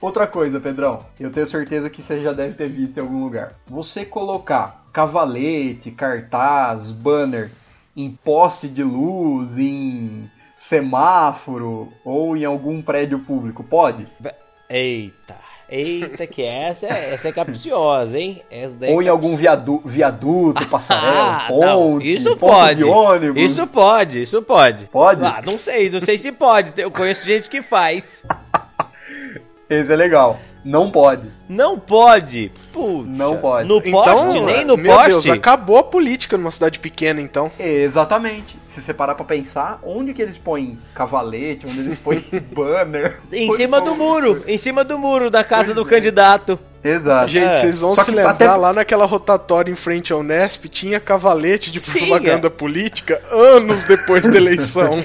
Outra 0.01 0.27
coisa, 0.27 0.59
Pedrão, 0.59 1.05
eu 1.19 1.31
tenho 1.31 1.47
certeza 1.47 1.91
que 1.91 2.03
você 2.03 2.23
já 2.23 2.33
deve 2.33 2.55
ter 2.55 2.69
visto 2.69 2.97
em 2.97 3.01
algum 3.01 3.23
lugar. 3.23 3.53
Você 3.69 4.05
colocar 4.05 4.83
cavalete, 4.93 5.91
cartaz, 5.91 6.91
banner 6.91 7.51
em 7.97 8.11
poste 8.25 8.67
de 8.67 8.83
luz, 8.83 9.59
em 9.59 10.31
semáforo 10.57 11.89
ou 12.05 12.35
em 12.37 12.45
algum 12.45 12.81
prédio 12.81 13.19
público, 13.19 13.63
pode? 13.63 14.07
Eita, 14.71 15.37
eita, 15.69 16.27
que 16.27 16.43
essa, 16.43 16.87
é- 16.87 17.13
essa 17.13 17.29
é 17.29 17.33
capciosa, 17.33 18.19
hein? 18.19 18.41
Essa 18.51 18.79
daí 18.79 18.91
é 18.91 18.95
Ou 18.95 19.03
em 19.03 19.09
algum 19.09 19.37
viadu 19.37 19.83
viaduto, 19.85 20.67
passarela, 20.69 21.45
Ah, 21.45 21.49
não, 21.51 21.93
ponte, 21.93 22.11
isso 22.11 22.31
ponto 22.31 22.39
pode. 22.41 22.77
de 22.77 22.85
ônibus. 22.85 23.43
Isso 23.43 23.67
pode, 23.67 24.23
isso 24.23 24.41
pode. 24.43 24.87
Pode? 24.87 25.25
Ah, 25.25 25.43
não 25.45 25.59
sei, 25.59 25.91
não 25.91 26.01
sei 26.01 26.17
se 26.17 26.33
pode. 26.33 26.73
Eu 26.81 26.91
conheço 26.91 27.27
gente 27.27 27.51
que 27.51 27.61
faz. 27.61 28.25
Esse 29.71 29.93
é 29.93 29.97
legal. 29.97 30.39
Não 30.65 30.91
pode. 30.91 31.29
Não 31.49 31.79
pode. 31.79 32.53
Puxa, 32.73 33.05
Não 33.09 33.39
pode. 33.39 33.67
No 33.69 33.81
poste, 33.81 34.41
nem 34.41 34.65
no 34.65 34.77
meu 34.77 34.95
poste. 34.95 35.11
Deus, 35.11 35.29
acabou 35.31 35.79
a 35.79 35.83
política 35.83 36.37
numa 36.37 36.51
cidade 36.51 36.79
pequena, 36.79 37.21
então. 37.21 37.51
Exatamente. 37.59 38.59
Se 38.69 38.83
você 38.83 38.93
parar 38.93 39.15
pra 39.15 39.25
pensar, 39.25 39.81
onde 39.83 40.13
que 40.13 40.21
eles 40.21 40.37
põem 40.37 40.79
cavalete, 40.95 41.67
onde 41.67 41.81
eles 41.81 41.97
põem 41.97 42.23
banner? 42.55 43.21
Em 43.33 43.51
cima 43.53 43.81
do 43.81 43.95
muro, 43.95 44.45
em 44.47 44.59
cima 44.59 44.85
do 44.85 44.99
muro 44.99 45.31
da 45.31 45.43
casa 45.43 45.73
Pois 45.73 45.77
do 45.77 45.87
é. 45.87 45.91
candidato. 45.91 46.59
Exato. 46.83 47.29
Gente, 47.29 47.45
É. 47.45 47.61
vocês 47.61 47.77
vão 47.77 47.95
Só 47.95 48.05
se 48.05 48.11
lembrar 48.11 48.31
até- 48.31 48.51
lá 48.51 48.73
naquela 48.73 49.05
rotatória 49.05 49.71
em 49.71 49.75
frente 49.75 50.13
ao 50.15 50.23
Nesp, 50.23 50.65
tinha 50.69 50.99
cavalete 50.99 51.71
de 51.71 51.79
Tinha. 51.79 52.07
propaganda 52.07 52.49
política 52.49 53.21
anos 53.31 53.85
depois 53.85 54.23
da 54.27 54.37
eleição. 54.37 54.99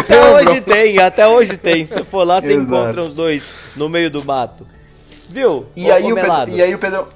Até 0.00 0.20
lembram? 0.20 0.34
hoje 0.52 0.60
tem, 0.60 0.98
até 0.98 1.26
hoje 1.28 1.56
tem. 1.56 1.86
Se 1.86 2.02
for 2.04 2.24
lá, 2.24 2.40
você 2.40 2.52
Exato. 2.54 2.62
encontra 2.62 3.00
os 3.02 3.10
dois 3.14 3.48
no 3.76 3.88
meio 3.88 4.10
do 4.10 4.24
mato. 4.24 4.64
Viu? 5.28 5.66
E, 5.76 5.88
ô- 5.90 5.94
aí 5.94 6.12
o 6.12 6.14
Pedro, 6.14 6.50
e 6.50 6.62
aí 6.62 6.74
o 6.74 6.78
Pedro. 6.78 7.06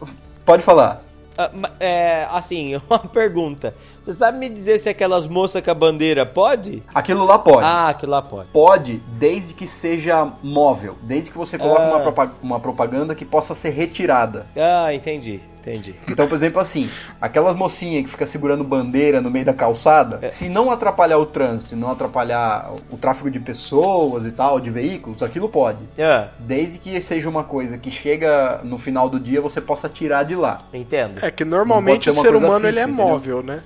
Pode 0.44 0.62
falar. 0.62 1.02
Ah, 1.36 1.50
É, 1.80 2.26
assim, 2.32 2.80
uma 2.88 2.98
pergunta. 3.00 3.74
Você 4.04 4.12
sabe 4.12 4.36
me 4.36 4.50
dizer 4.50 4.76
se 4.76 4.90
aquelas 4.90 5.26
moças 5.26 5.62
com 5.64 5.70
a 5.70 5.74
bandeira 5.74 6.26
pode? 6.26 6.82
Aquilo 6.94 7.24
lá 7.24 7.38
pode. 7.38 7.64
Ah, 7.64 7.88
aquilo 7.88 8.12
lá 8.12 8.20
pode. 8.20 8.48
Pode, 8.50 9.00
desde 9.18 9.54
que 9.54 9.66
seja 9.66 10.30
móvel. 10.42 10.94
Desde 11.02 11.30
que 11.30 11.38
você 11.38 11.56
coloque 11.56 11.80
Ah. 11.80 11.88
uma, 11.88 12.00
propa- 12.00 12.32
uma 12.42 12.60
propaganda 12.60 13.14
que 13.14 13.24
possa 13.24 13.54
ser 13.54 13.70
retirada. 13.70 14.44
Ah, 14.54 14.92
entendi, 14.92 15.40
entendi. 15.58 15.94
Então, 16.06 16.28
por 16.28 16.34
exemplo, 16.34 16.60
assim, 16.60 16.90
aquelas 17.18 17.56
mocinhas 17.56 18.04
que 18.04 18.10
fica 18.10 18.26
segurando 18.26 18.62
bandeira 18.62 19.22
no 19.22 19.30
meio 19.30 19.46
da 19.46 19.54
calçada, 19.54 20.18
É. 20.20 20.28
se 20.28 20.50
não 20.50 20.70
atrapalhar 20.70 21.16
o 21.16 21.24
trânsito, 21.24 21.74
não 21.74 21.90
atrapalhar 21.90 22.74
o 22.90 22.98
tráfego 22.98 23.30
de 23.30 23.40
pessoas 23.40 24.26
e 24.26 24.32
tal, 24.32 24.60
de 24.60 24.68
veículos, 24.68 25.22
aquilo 25.22 25.48
pode. 25.48 25.78
Ah, 25.98 26.28
Desde 26.38 26.78
que 26.78 27.00
seja 27.00 27.26
uma 27.26 27.42
coisa 27.44 27.78
que 27.78 27.90
chega 27.90 28.60
no 28.64 28.76
final 28.76 29.08
do 29.08 29.18
dia, 29.18 29.40
você 29.40 29.62
possa 29.62 29.88
tirar 29.88 30.24
de 30.24 30.34
lá. 30.36 30.60
entendo. 30.74 31.24
É 31.24 31.30
que 31.30 31.42
normalmente 31.42 32.10
o 32.10 32.12
ser 32.12 32.36
humano 32.36 32.68
ele 32.68 32.78
é 32.78 32.82
fixa, 32.82 32.92
entendeu? 32.92 33.06
móvel, 33.12 33.42
né? 33.42 33.62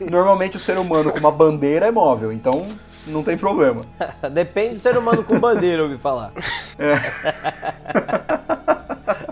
Normalmente 0.00 0.56
o 0.56 0.60
ser 0.60 0.78
humano 0.78 1.12
com 1.12 1.18
uma 1.18 1.30
bandeira 1.32 1.86
é 1.86 1.90
móvel, 1.90 2.32
então 2.32 2.66
não 3.06 3.22
tem 3.22 3.36
problema. 3.36 3.82
Depende 4.32 4.74
do 4.76 4.80
ser 4.80 4.96
humano 4.96 5.24
com 5.24 5.38
bandeira, 5.38 5.82
eu 5.82 5.84
ouvi 5.86 5.98
falar. 5.98 6.32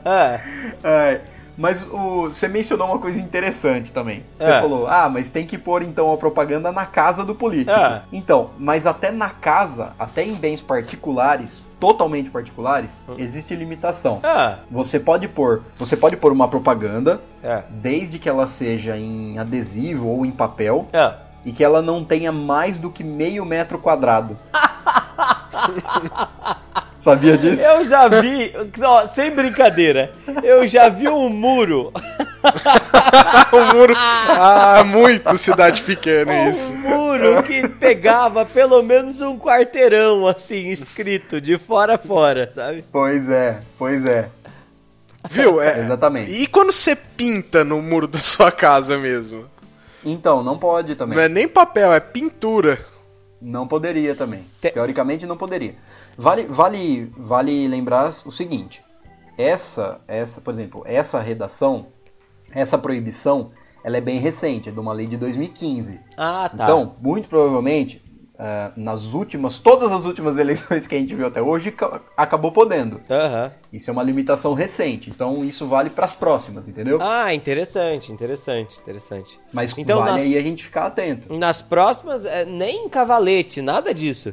Ah, 0.04 0.40
É, 0.84 1.20
mas 1.60 1.82
o, 1.82 2.22
você 2.28 2.48
mencionou 2.48 2.86
uma 2.88 2.98
coisa 2.98 3.18
interessante 3.18 3.92
também. 3.92 4.24
Você 4.38 4.50
É. 4.50 4.60
falou, 4.62 4.86
ah, 4.88 5.10
mas 5.12 5.28
tem 5.30 5.46
que 5.46 5.58
pôr 5.58 5.82
então 5.82 6.10
a 6.10 6.16
propaganda 6.16 6.72
na 6.72 6.86
casa 6.86 7.22
do 7.22 7.34
político. 7.34 7.78
É. 7.78 8.00
Então, 8.10 8.50
mas 8.58 8.86
até 8.86 9.10
na 9.10 9.28
casa, 9.28 9.92
até 9.98 10.24
em 10.24 10.34
bens 10.34 10.62
particulares, 10.62 11.62
totalmente 11.78 12.30
particulares, 12.30 13.04
existe 13.18 13.54
limitação. 13.54 14.20
ah, 14.22 14.58
Você 14.70 14.98
pode 14.98 15.28
pôr, 15.28 15.62
você 15.78 15.96
pode 15.96 16.16
pôr 16.16 16.32
uma 16.32 16.48
propaganda, 16.48 17.20
é. 17.42 17.62
desde 17.70 18.18
que 18.18 18.28
ela 18.28 18.46
seja 18.46 18.96
em 18.96 19.38
adesivo 19.38 20.08
ou 20.08 20.24
em 20.24 20.30
papel, 20.30 20.88
Ah. 20.94 21.16
e 21.44 21.52
que 21.52 21.62
ela 21.62 21.82
não 21.82 22.02
tenha 22.04 22.32
mais 22.32 22.78
do 22.78 22.90
que 22.90 23.04
meio 23.04 23.44
metro 23.44 23.78
quadrado. 23.78 24.38
Sabia 27.00 27.38
disso? 27.38 27.60
Eu 27.60 27.88
já 27.88 28.08
vi, 28.08 28.52
ó, 28.82 29.06
sem 29.06 29.30
brincadeira, 29.30 30.12
eu 30.42 30.66
já 30.68 30.88
vi 30.88 31.08
um 31.08 31.28
muro, 31.30 31.92
o 33.52 33.64
muro. 33.74 33.94
Ah, 33.96 34.84
muito 34.84 35.36
cidade 35.38 35.82
pequena 35.82 36.30
um 36.32 36.50
isso. 36.50 36.70
muro 36.72 37.42
que 37.42 37.66
pegava 37.66 38.44
pelo 38.44 38.82
menos 38.82 39.20
um 39.20 39.38
quarteirão, 39.38 40.26
assim, 40.26 40.68
escrito 40.68 41.40
de 41.40 41.56
fora 41.56 41.94
a 41.94 41.98
fora, 41.98 42.50
sabe? 42.52 42.84
Pois 42.92 43.28
é, 43.30 43.60
pois 43.78 44.04
é. 44.04 44.28
Viu? 45.30 45.60
É, 45.60 45.78
Exatamente. 45.80 46.30
E 46.30 46.46
quando 46.46 46.72
você 46.72 46.94
pinta 46.94 47.64
no 47.64 47.80
muro 47.80 48.06
da 48.08 48.18
sua 48.18 48.50
casa 48.52 48.96
mesmo? 48.98 49.46
Então, 50.04 50.42
não 50.42 50.56
pode 50.58 50.94
também. 50.96 51.16
Não 51.16 51.22
é 51.22 51.28
nem 51.28 51.46
papel, 51.46 51.92
é 51.92 52.00
pintura. 52.00 52.78
Não 53.40 53.66
poderia 53.66 54.14
também. 54.14 54.44
Te- 54.60 54.70
Teoricamente 54.70 55.24
não 55.26 55.36
poderia. 55.36 55.76
Vale, 56.16 56.44
vale, 56.44 57.12
vale 57.16 57.66
lembrar 57.68 58.08
o 58.26 58.30
seguinte: 58.32 58.82
essa, 59.38 60.00
essa, 60.06 60.40
por 60.40 60.52
exemplo, 60.52 60.82
essa 60.84 61.18
redação, 61.20 61.86
essa 62.52 62.76
proibição, 62.76 63.50
ela 63.82 63.96
é 63.96 64.00
bem 64.00 64.18
recente, 64.18 64.68
é 64.68 64.72
de 64.72 64.78
uma 64.78 64.92
lei 64.92 65.06
de 65.06 65.16
2015. 65.16 65.98
Ah, 66.16 66.50
tá. 66.54 66.64
Então, 66.64 66.96
muito 67.00 67.28
provavelmente, 67.28 68.02
ah, 68.42 68.72
nas 68.74 69.12
últimas, 69.12 69.58
todas 69.58 69.92
as 69.92 70.06
últimas 70.06 70.36
eleições 70.38 70.86
que 70.86 70.94
a 70.94 70.98
gente 70.98 71.14
viu 71.14 71.26
até 71.26 71.42
hoje, 71.42 71.70
ca- 71.70 72.00
acabou 72.16 72.50
podendo. 72.50 73.00
Aham. 73.10 73.52
Isso 73.70 73.90
é 73.90 73.92
uma 73.92 74.02
limitação 74.02 74.54
recente. 74.54 75.10
Então, 75.10 75.44
isso 75.44 75.66
vale 75.66 75.90
para 75.90 76.06
as 76.06 76.14
próximas, 76.14 76.66
entendeu? 76.66 76.98
Ah, 77.02 77.34
interessante, 77.34 78.10
interessante, 78.10 78.80
interessante. 78.80 79.38
Mas 79.52 79.76
então, 79.76 79.98
vale 79.98 80.12
nas- 80.12 80.22
aí 80.22 80.38
a 80.38 80.42
gente 80.42 80.64
ficar 80.64 80.86
atento. 80.86 81.32
Nas 81.36 81.60
próximas, 81.60 82.24
é, 82.24 82.44
nem 82.46 82.88
cavalete, 82.88 83.60
nada 83.60 83.92
disso. 83.92 84.32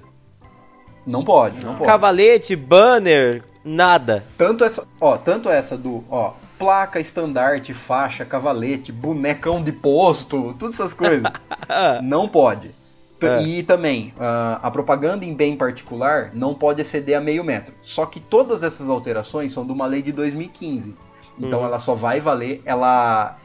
Não 1.05 1.23
pode, 1.23 1.63
não 1.65 1.73
pode. 1.75 1.85
Cavalete, 1.85 2.55
banner, 2.55 3.43
nada. 3.63 4.25
Tanto 4.37 4.63
essa, 4.63 4.85
ó, 4.99 5.17
tanto 5.17 5.49
essa 5.49 5.77
do, 5.77 6.03
ó, 6.09 6.33
placa, 6.59 6.99
estandarte, 6.99 7.73
faixa, 7.73 8.25
cavalete, 8.25 8.91
bonecão 8.91 9.61
de 9.63 9.71
posto, 9.71 10.53
todas 10.59 10.75
essas 10.75 10.93
coisas. 10.93 11.23
não 12.03 12.27
pode. 12.27 12.71
É. 13.21 13.41
E 13.43 13.63
também, 13.63 14.13
ah, 14.19 14.59
a 14.61 14.69
propaganda 14.69 15.25
em 15.25 15.33
bem 15.33 15.55
particular 15.55 16.31
não 16.33 16.53
pode 16.53 16.81
exceder 16.81 17.17
a 17.17 17.21
meio 17.21 17.43
metro. 17.43 17.73
Só 17.81 18.05
que 18.05 18.19
todas 18.19 18.61
essas 18.63 18.87
alterações 18.87 19.51
são 19.53 19.65
de 19.65 19.71
uma 19.71 19.87
lei 19.87 20.01
de 20.03 20.11
2015. 20.11 20.93
Então 21.39 21.63
ela 21.65 21.79
só 21.79 21.93
vai 21.95 22.19
valer, 22.19 22.61
ela 22.65 23.37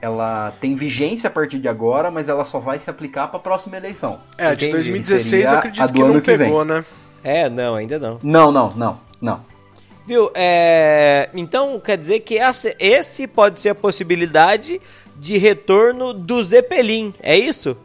ela 0.00 0.52
tem 0.60 0.74
vigência 0.74 1.28
a 1.28 1.30
partir 1.30 1.60
de 1.60 1.68
agora, 1.68 2.10
mas 2.10 2.28
ela 2.28 2.44
só 2.44 2.58
vai 2.58 2.76
se 2.80 2.90
aplicar 2.90 3.28
para 3.28 3.36
a 3.36 3.42
próxima 3.42 3.76
eleição. 3.76 4.18
É, 4.36 4.48
de 4.56 4.66
Entendi. 4.66 4.72
2016 4.72 5.22
Seria 5.30 5.44
eu 5.46 5.50
a 5.54 5.58
acredito 5.58 5.86
do 5.86 5.92
que 5.94 6.02
ano 6.02 6.14
não 6.14 6.20
que 6.20 6.36
vem. 6.36 6.46
pegou, 6.48 6.64
né? 6.64 6.84
É, 7.22 7.48
não, 7.48 7.76
ainda 7.76 7.98
não. 8.00 8.18
Não, 8.20 8.50
não, 8.50 8.72
não, 8.74 9.00
não. 9.20 9.44
Viu? 10.04 10.28
É, 10.34 11.30
então 11.32 11.78
quer 11.78 11.96
dizer 11.96 12.18
que 12.20 12.36
essa- 12.36 12.74
esse 12.80 13.28
pode 13.28 13.60
ser 13.60 13.68
a 13.68 13.74
possibilidade 13.76 14.80
de 15.16 15.38
retorno 15.38 16.12
do 16.12 16.42
Zeppelin, 16.42 17.14
é 17.22 17.38
isso? 17.38 17.76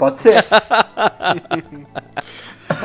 Pode 0.00 0.18
ser. 0.18 0.42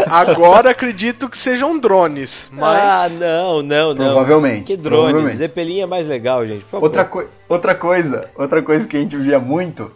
Agora 0.10 0.71
acredito 0.71 1.30
que 1.30 1.38
sejam 1.38 1.80
drones, 1.80 2.49
Ah, 2.51 2.56
mas 2.58 3.19
não, 3.19 3.62
não, 3.62 3.93
não. 3.93 4.06
Provavelmente, 4.13 4.63
Que 4.65 4.75
drone. 4.75 5.04
provavelmente. 5.06 5.38
Zeppelin 5.38 5.80
é 5.82 5.86
mais 5.86 6.08
legal, 6.10 6.45
gente. 6.45 6.63
Por 6.65 6.71
favor. 6.71 6.84
Outra, 6.86 7.06
coi- 7.06 7.28
outra 7.47 7.73
coisa, 7.73 8.30
outra 8.36 8.62
coisa 8.62 8.86
que 8.86 8.97
a 8.97 8.99
gente 8.99 9.15
via 9.15 9.39
muito 9.39 9.91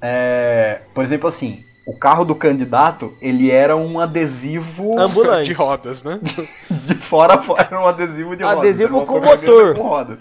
é, 0.00 0.80
por 0.94 1.04
exemplo, 1.04 1.28
assim, 1.28 1.62
o 1.86 1.94
carro 1.98 2.24
do 2.24 2.34
candidato, 2.34 3.12
ele 3.20 3.50
era 3.50 3.76
um 3.76 4.00
adesivo 4.00 4.98
Ambulante. 4.98 5.48
de 5.48 5.52
rodas, 5.52 6.02
né? 6.02 6.18
de 6.86 6.94
fora 6.94 7.34
a 7.34 7.42
fora, 7.42 7.66
era 7.70 7.80
um 7.80 7.86
adesivo 7.86 8.34
de 8.34 8.44
rodas. 8.44 8.58
Adesivo 8.60 8.96
uma 8.98 9.06
com 9.06 9.20
motor. 9.20 9.74
Com 9.74 9.82
rodas. 9.82 10.18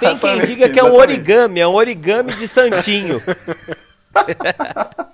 Tem 0.00 0.18
quem 0.18 0.40
diga 0.40 0.68
que 0.68 0.78
é 0.78 0.82
um 0.82 0.88
exatamente. 0.88 1.12
origami, 1.12 1.60
é 1.60 1.66
um 1.66 1.74
origami 1.74 2.34
de 2.34 2.46
santinho. 2.48 3.22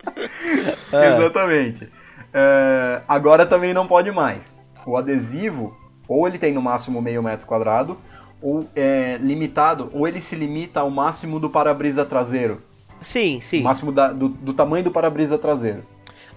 Exatamente. 0.92 1.88
É, 2.32 3.00
agora 3.08 3.44
também 3.46 3.74
não 3.74 3.86
pode 3.86 4.10
mais. 4.12 4.58
O 4.86 4.96
adesivo, 4.96 5.76
ou 6.08 6.26
ele 6.26 6.38
tem 6.38 6.52
no 6.52 6.62
máximo 6.62 7.00
meio 7.02 7.22
metro 7.22 7.46
quadrado, 7.46 7.98
ou 8.40 8.66
é 8.74 9.18
limitado, 9.20 9.90
ou 9.92 10.06
ele 10.08 10.20
se 10.20 10.34
limita 10.34 10.80
ao 10.80 10.90
máximo 10.90 11.38
do 11.38 11.50
para-brisa 11.50 12.04
traseiro. 12.04 12.62
Sim, 13.00 13.40
sim. 13.40 13.60
O 13.60 13.64
máximo 13.64 13.92
da- 13.92 14.12
do, 14.12 14.28
do 14.28 14.52
tamanho 14.52 14.84
do 14.84 14.90
para-brisa 14.90 15.38
traseiro. 15.38 15.82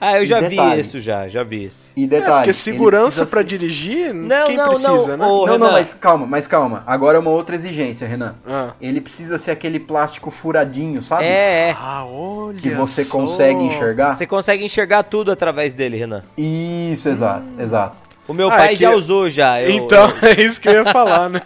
Ah, 0.06 0.18
eu 0.18 0.24
E 0.24 0.26
já 0.26 0.42
detalhe. 0.42 0.76
vi 0.76 0.82
isso 0.82 1.00
já, 1.00 1.28
já 1.28 1.44
vi 1.44 1.64
esse. 1.66 1.92
E 1.96 2.04
É, 2.04 2.08
detalhe. 2.08 2.34
porque 2.38 2.50
ele 2.50 2.54
segurança 2.54 3.26
ser- 3.26 3.44
dirigir, 3.44 4.14
Não, 4.14 4.48
quem 4.48 4.58
não, 4.58 4.68
precisa, 4.70 4.88
não, 4.90 5.18
né? 5.18 5.26
ô, 5.26 5.28
Não, 5.28 5.58
não, 5.58 5.68
Renan. 5.68 5.72
mas 5.72 5.94
calma, 5.94 6.26
mas 6.28 6.48
calma. 6.48 6.84
Agora 6.86 7.18
é 7.18 7.20
uma 7.20 7.30
outra 7.32 7.56
exigência, 7.56 8.08
Renan. 8.08 8.36
Ah. 8.48 8.72
Ele 8.82 9.00
precisa 9.00 9.38
ser 9.38 9.52
aquele 9.52 9.80
plástico 9.80 10.30
furadinho, 10.30 11.02
sabe? 11.04 11.24
É, 11.24 11.70
é. 11.70 11.78
Ah, 11.80 12.04
olha 12.06 12.58
Que 12.58 12.70
você 12.72 13.04
só. 13.04 13.18
consegue 13.18 13.60
enxergar. 13.64 14.16
Você 14.16 14.26
consegue 14.28 14.66
enxergar 14.66 15.04
tudo 15.04 15.32
através 15.32 15.74
dele, 15.76 15.98
Renan. 15.98 16.24
Isso, 16.38 17.08
exato, 17.10 17.46
exato. 17.60 17.98
O 18.28 18.34
meu 18.34 18.48
Ah, 18.48 18.52
pai 18.56 18.66
é 18.68 18.70
que- 18.70 18.76
já 18.78 18.92
usou 18.92 19.30
já. 19.30 19.62
eu- 19.62 19.70
Então, 19.70 20.06
é 20.22 20.42
isso 20.42 20.60
que 20.60 20.70
eu 20.70 20.74
ia 20.74 20.86
falar, 20.86 21.30
né? 21.30 21.42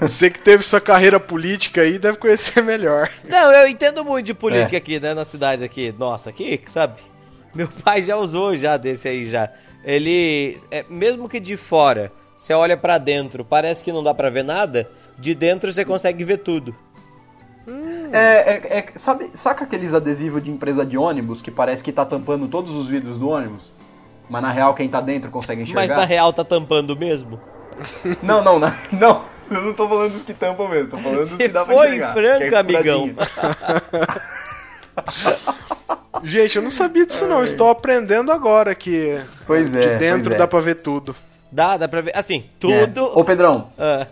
Você 0.00 0.30
que 0.30 0.38
teve 0.38 0.62
sua 0.62 0.80
carreira 0.80 1.18
política 1.20 1.80
aí 1.82 1.98
deve 1.98 2.18
conhecer 2.18 2.62
melhor. 2.62 3.10
Não, 3.28 3.52
eu 3.52 3.68
entendo 3.68 4.04
muito 4.04 4.26
de 4.26 4.32
É. 4.32 4.34
política 4.34 4.76
aqui, 4.76 4.98
né, 5.00 5.14
na 5.14 5.24
cidade 5.24 5.64
aqui. 5.64 5.94
Nossa, 5.98 6.30
aqui, 6.30 6.60
sabe? 6.66 7.00
Meu 7.54 7.68
pai 7.68 8.02
já 8.02 8.16
usou 8.16 8.54
já 8.56 8.76
desse 8.76 9.08
aí 9.08 9.24
já. 9.26 9.50
Ele, 9.84 10.58
é, 10.70 10.84
mesmo 10.90 11.28
que 11.28 11.38
de 11.40 11.56
fora, 11.56 12.12
você 12.36 12.52
olha 12.52 12.76
pra 12.76 12.98
dentro, 12.98 13.44
parece 13.44 13.82
que 13.84 13.92
não 13.92 14.02
dá 14.02 14.12
pra 14.12 14.28
ver 14.30 14.42
nada, 14.44 14.90
de 15.18 15.34
dentro 15.34 15.72
você 15.72 15.84
consegue 15.84 16.24
ver 16.24 16.38
tudo. 16.38 16.74
É, 18.12 18.18
é- 18.52 18.78
é- 18.78 18.86
sabe, 18.96 19.30
saca 19.34 19.64
aqueles 19.64 19.92
adesivos 19.92 20.42
de 20.42 20.50
empresa 20.50 20.84
de 20.86 20.96
ônibus 20.96 21.42
que 21.42 21.50
parece 21.50 21.82
que 21.82 21.90
tá 21.92 22.04
tampando 22.04 22.46
todos 22.46 22.72
os 22.72 22.86
vidros 22.88 23.18
do 23.18 23.28
ônibus? 23.28 23.72
Mas 24.28 24.42
na 24.42 24.50
real 24.52 24.74
quem 24.74 24.88
tá 24.88 25.00
dentro 25.00 25.30
consegue 25.30 25.62
enxergar? 25.62 25.80
Mas 25.82 25.90
na 25.90 26.04
real 26.04 26.32
tá 26.32 26.44
tampando 26.44 26.96
mesmo. 26.96 27.40
Não, 28.22 28.42
não, 28.42 28.58
não, 28.58 28.72
não. 28.92 29.24
Eu 29.50 29.62
não 29.62 29.72
tô 29.74 29.88
falando 29.88 30.12
dos 30.12 30.22
que 30.22 30.34
tampam 30.34 30.68
mesmo, 30.68 30.90
tô 30.90 30.96
falando 30.96 31.18
dos 31.20 31.28
Você 31.30 31.36
que 31.36 31.48
dá 31.48 31.64
pra 31.64 31.74
foi 31.74 31.86
enxergar. 31.88 32.12
franco, 32.14 32.48
que 32.48 32.54
é 32.54 32.58
amigão. 32.58 33.10
Gente, 36.24 36.56
eu 36.56 36.62
não 36.62 36.70
sabia 36.70 37.06
disso 37.06 37.26
não. 37.26 37.44
Estou 37.44 37.68
aprendendo 37.70 38.32
agora 38.32 38.74
que 38.74 39.20
Pois 39.46 39.72
é. 39.74 39.80
de 39.80 39.98
dentro 39.98 40.24
pois 40.24 40.34
é. 40.34 40.38
dá 40.38 40.46
pra 40.48 40.60
ver 40.60 40.76
tudo. 40.76 41.14
Dá, 41.52 41.76
dá 41.76 41.86
pra 41.88 42.00
ver. 42.00 42.16
Assim, 42.16 42.44
É. 42.46 42.50
tudo. 42.58 43.04
Ô 43.18 43.24
Pedrão, 43.24 43.70
Ah, 43.78 44.06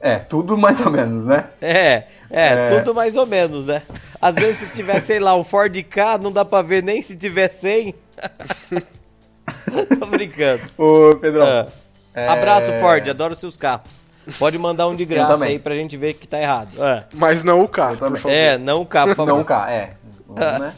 é, 0.00 0.16
tudo 0.16 0.56
mais 0.56 0.80
ou 0.80 0.90
menos, 0.90 1.26
né? 1.26 1.44
é, 1.60 2.04
é, 2.30 2.48
É. 2.70 2.78
tudo 2.78 2.94
mais 2.94 3.16
ou 3.16 3.26
menos, 3.26 3.66
né? 3.66 3.82
Às 4.22 4.34
vezes 4.34 4.56
se 4.68 4.74
tiver, 4.74 4.98
sei 5.00 5.18
lá, 5.18 5.34
um 5.36 5.44
Ford 5.44 5.76
K, 5.82 6.16
não 6.18 6.32
dá 6.32 6.44
pra 6.44 6.62
ver 6.62 6.82
nem 6.82 7.02
se 7.02 7.16
tiver 7.16 7.48
100. 7.50 7.94
Tô 10.00 10.06
brincando. 10.06 10.62
Ô 10.78 11.14
Pedrão. 11.16 11.46
Ah. 11.46 11.66
É, 12.14 12.28
Abraço, 12.28 12.72
Ford, 12.80 13.08
adoro 13.08 13.34
seus 13.34 13.56
carros. 13.56 14.00
Pode 14.38 14.58
mandar 14.58 14.86
um 14.88 14.94
de 14.94 15.04
graça 15.04 15.44
aí 15.44 15.58
pra 15.58 15.74
gente 15.74 15.96
ver 15.96 16.14
que 16.14 16.28
tá 16.28 16.40
errado. 16.40 16.70
Ah. 16.80 17.04
Mas 17.14 17.42
não 17.42 17.62
o 17.62 17.68
carro, 17.68 17.96
por 17.96 18.16
favor. 18.16 18.30
É, 18.32 18.58
não 18.58 18.82
o 18.82 18.86
carro, 18.86 19.08
por 19.08 19.16
favor. 19.16 19.36
Não, 19.38 19.44
cá, 19.44 19.70
é. 19.70 19.94
Vamos, 20.28 20.60
né? 20.60 20.72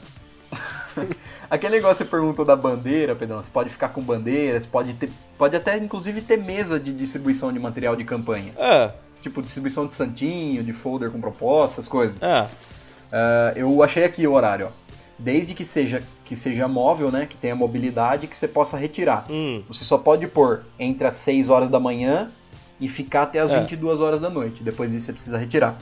Aquele 1.51 1.77
negócio 1.77 1.97
que 1.99 2.05
você 2.05 2.11
perguntou 2.11 2.45
da 2.47 2.57
bandeira, 2.57 3.15
Pedrão, 3.15 3.43
você 3.43 3.51
pode 3.51 3.69
ficar 3.69 3.91
com 3.91 4.01
bandeira, 4.01 4.59
você 4.59 4.67
pode 4.67 4.95
ter. 4.95 5.11
Pode 5.37 5.55
até 5.55 5.77
inclusive 5.77 6.23
ter 6.23 6.39
mesa 6.39 6.81
de 6.81 6.93
distribuição 6.95 7.53
de 7.53 7.59
material 7.59 7.95
de 7.95 8.05
campanha. 8.05 8.53
Ah, 8.59 8.91
Tipo, 9.21 9.41
distribuição 9.43 9.87
de 9.87 9.95
santinho, 9.95 10.65
de 10.65 10.73
folder 10.73 11.11
com 11.11 11.21
propostas, 11.21 11.87
coisas. 11.87 12.17
ah, 12.23 12.49
Ah, 13.13 13.53
eu 13.55 13.83
achei 13.83 14.03
aqui 14.05 14.27
o 14.27 14.33
horário, 14.33 14.67
ó. 14.67 14.71
Desde 15.19 15.55
que 15.55 15.65
seja, 15.65 16.03
que 16.33 16.37
seja 16.37 16.67
móvel, 16.67 17.11
né? 17.13 17.27
Que 17.29 17.37
tenha 17.37 17.55
mobilidade, 17.55 18.27
que 18.27 18.35
você 18.35 18.49
possa 18.49 18.77
retirar. 18.79 19.27
hum. 19.29 19.63
Você 19.69 19.85
só 19.85 19.99
pode 19.99 20.27
pôr 20.27 20.63
entre 20.79 21.07
as 21.07 21.15
6 21.17 21.51
horas 21.51 21.69
da 21.69 21.79
manhã 21.79 22.31
e 22.81 22.89
ficar 22.89 23.25
até 23.25 23.39
as 23.39 23.53
É. 23.53 23.61
22 23.61 24.01
horas 24.01 24.19
da 24.21 24.31
noite. 24.31 24.63
Depois 24.63 24.91
disso 24.91 25.07
você 25.07 25.13
precisa 25.13 25.37
retirar. 25.37 25.77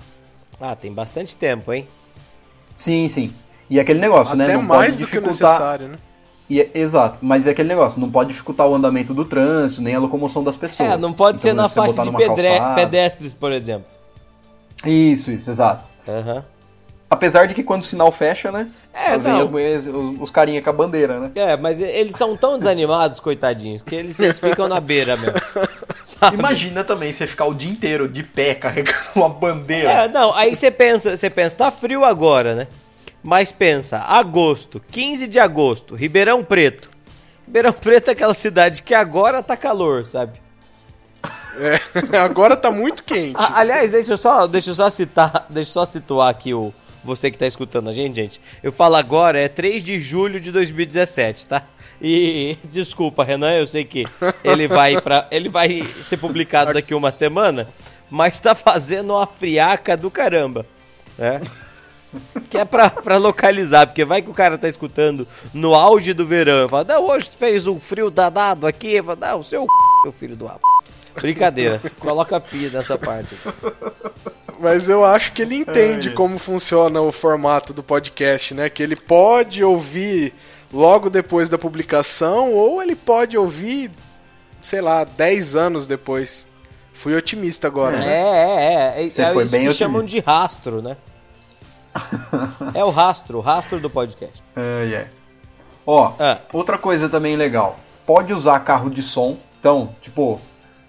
Ah, 0.60 0.74
tem 0.74 0.92
bastante 0.92 1.36
tempo, 1.36 1.72
hein? 1.72 1.86
Sim, 2.74 3.06
sim. 3.08 3.32
E 3.68 3.78
aquele 3.78 4.00
negócio, 4.00 4.34
né? 4.36 4.44
Até 4.44 4.54
Não 4.54 4.62
mais 4.62 4.96
pode 4.96 4.98
do 5.04 5.06
que 5.06 5.18
o 5.18 5.20
dificultar. 5.22 5.50
necessário, 5.52 5.88
né? 5.88 5.96
E 6.48 6.60
é- 6.60 6.70
exato, 6.74 7.18
mas 7.22 7.46
é 7.46 7.50
aquele 7.50 7.68
negócio, 7.68 8.00
não 8.00 8.10
pode 8.10 8.30
dificultar 8.30 8.66
o 8.66 8.74
andamento 8.74 9.14
do 9.14 9.24
trânsito, 9.24 9.82
nem 9.82 9.94
a 9.94 10.00
locomoção 10.00 10.42
das 10.42 10.56
pessoas. 10.56 10.90
É, 10.90 10.96
não 10.96 11.12
pode 11.12 11.38
Então, 11.38 11.50
ser 11.50 11.54
na 11.54 11.68
você 11.68 11.74
faixa 11.76 12.02
de 12.02 12.16
pedre- 12.16 12.48
calçada. 12.48 12.74
pedestres, 12.74 13.32
por 13.32 13.52
exemplo. 13.52 13.86
Isso, 14.84 15.30
isso, 15.30 15.48
exato. 15.48 15.86
Aham. 16.08 16.44
Apesar 17.10 17.46
de 17.46 17.54
que 17.54 17.64
quando 17.64 17.82
o 17.82 17.84
sinal 17.84 18.12
fecha, 18.12 18.52
né? 18.52 18.68
É, 18.94 19.18
não. 19.18 19.50
as 19.56 19.84
os, 19.86 20.16
os 20.20 20.30
carinha 20.30 20.62
com 20.62 20.70
a 20.70 20.72
bandeira, 20.72 21.18
né? 21.18 21.32
É, 21.34 21.56
mas 21.56 21.82
eles 21.82 22.14
são 22.14 22.36
tão 22.36 22.56
desanimados, 22.56 23.18
coitadinhos, 23.18 23.82
que 23.82 23.96
eles, 23.96 24.20
eles 24.20 24.38
ficam 24.38 24.68
na 24.68 24.78
beira 24.78 25.16
mesmo. 25.16 25.34
Sabe? 26.04 26.36
Imagina 26.36 26.84
também 26.84 27.12
você 27.12 27.26
ficar 27.26 27.46
o 27.46 27.54
dia 27.54 27.68
inteiro 27.68 28.08
de 28.08 28.22
pé 28.22 28.54
carregando 28.54 28.96
uma 29.16 29.28
bandeira. 29.28 29.90
É, 29.90 30.08
não, 30.08 30.32
aí 30.36 30.54
você 30.54 30.70
pensa, 30.70 31.16
você 31.16 31.28
pensa, 31.28 31.56
tá 31.56 31.70
frio 31.72 32.04
agora, 32.04 32.54
né? 32.54 32.68
Mas 33.24 33.50
pensa, 33.50 33.98
agosto, 33.98 34.80
15 34.92 35.26
de 35.26 35.40
agosto, 35.40 35.96
Ribeirão 35.96 36.44
Preto. 36.44 36.88
Ribeirão 37.44 37.72
Preto 37.72 38.08
é 38.08 38.12
aquela 38.12 38.34
cidade 38.34 38.84
que 38.84 38.94
agora 38.94 39.42
tá 39.42 39.56
calor, 39.56 40.06
sabe? 40.06 40.40
É, 41.58 41.80
agora 42.18 42.56
tá 42.56 42.70
muito 42.70 43.02
quente. 43.02 43.36
A- 43.36 43.58
aliás, 43.58 43.90
deixa 43.90 44.12
eu 44.12 44.16
só, 44.16 44.46
deixa 44.46 44.70
eu 44.70 44.74
só 44.76 44.88
citar, 44.88 45.46
deixa 45.50 45.70
eu 45.70 45.74
só 45.74 45.84
situar 45.84 46.28
aqui 46.30 46.54
o 46.54 46.72
você 47.02 47.30
que 47.30 47.38
tá 47.38 47.46
escutando 47.46 47.88
a 47.88 47.92
gente, 47.92 48.16
gente. 48.16 48.40
Eu 48.62 48.72
falo 48.72 48.96
agora, 48.96 49.38
é 49.38 49.48
3 49.48 49.82
de 49.82 50.00
julho 50.00 50.40
de 50.40 50.52
2017, 50.52 51.46
tá? 51.46 51.62
E 52.00 52.56
desculpa, 52.64 53.24
Renan, 53.24 53.52
eu 53.52 53.66
sei 53.66 53.84
que 53.84 54.06
ele 54.42 54.66
vai 54.66 55.00
para, 55.00 55.26
ele 55.30 55.48
vai 55.48 55.86
ser 56.02 56.16
publicado 56.16 56.72
daqui 56.72 56.94
uma 56.94 57.12
semana, 57.12 57.68
mas 58.10 58.40
tá 58.40 58.54
fazendo 58.54 59.14
uma 59.14 59.26
friaca 59.26 59.96
do 59.96 60.10
caramba, 60.10 60.66
né? 61.18 61.42
Que 62.48 62.58
é 62.58 62.64
pra, 62.64 62.90
pra 62.90 63.18
localizar, 63.18 63.86
porque 63.86 64.04
vai 64.04 64.20
que 64.20 64.30
o 64.30 64.34
cara 64.34 64.58
tá 64.58 64.66
escutando 64.66 65.28
no 65.54 65.74
auge 65.74 66.12
do 66.12 66.26
verão. 66.26 66.68
Fala, 66.68 66.84
não, 66.84 67.04
hoje 67.06 67.30
fez 67.38 67.68
um 67.68 67.78
frio 67.78 68.10
danado 68.10 68.66
aqui. 68.66 69.00
Fala, 69.00 69.16
não, 69.20 69.38
o 69.38 69.44
seu 69.44 69.62
c... 69.62 69.68
meu 70.02 70.12
filho 70.12 70.36
do 70.36 70.48
abo. 70.48 70.60
Brincadeira, 71.14 71.80
coloca 71.98 72.40
pi 72.40 72.68
nessa 72.72 72.98
parte. 72.98 73.36
Mas 74.60 74.88
eu 74.88 75.04
acho 75.04 75.32
que 75.32 75.42
ele 75.42 75.54
entende 75.56 76.10
como 76.10 76.38
funciona 76.38 77.00
o 77.00 77.10
formato 77.10 77.72
do 77.72 77.82
podcast, 77.82 78.52
né? 78.52 78.68
Que 78.68 78.82
ele 78.82 78.94
pode 78.96 79.64
ouvir 79.64 80.34
logo 80.72 81.08
depois 81.08 81.48
da 81.48 81.56
publicação 81.56 82.52
ou 82.52 82.82
ele 82.82 82.94
pode 82.94 83.38
ouvir, 83.38 83.90
sei 84.60 84.80
lá, 84.80 85.02
10 85.04 85.56
anos 85.56 85.86
depois. 85.86 86.46
Fui 86.92 87.16
otimista 87.16 87.66
agora, 87.66 87.96
É, 87.96 88.00
né? 88.00 88.06
é, 88.06 89.02
é. 89.02 89.06
É, 89.06 89.10
Você 89.10 89.22
é 89.22 89.32
foi 89.32 89.44
isso 89.44 89.52
bem 89.52 89.60
que 89.62 89.66
otimista. 89.68 89.84
chamam 89.84 90.04
de 90.04 90.18
rastro, 90.20 90.82
né? 90.82 90.96
É 92.74 92.84
o 92.84 92.90
rastro, 92.90 93.38
o 93.38 93.40
rastro 93.40 93.80
do 93.80 93.88
podcast. 93.88 94.42
Ai, 94.54 94.94
ai. 94.94 95.06
Ó, 95.86 96.12
Ah. 96.18 96.38
outra 96.52 96.76
coisa 96.76 97.08
também 97.08 97.34
legal. 97.36 97.76
Pode 98.06 98.32
usar 98.34 98.60
carro 98.60 98.90
de 98.90 99.02
som. 99.02 99.38
Então, 99.58 99.94
tipo, 100.02 100.40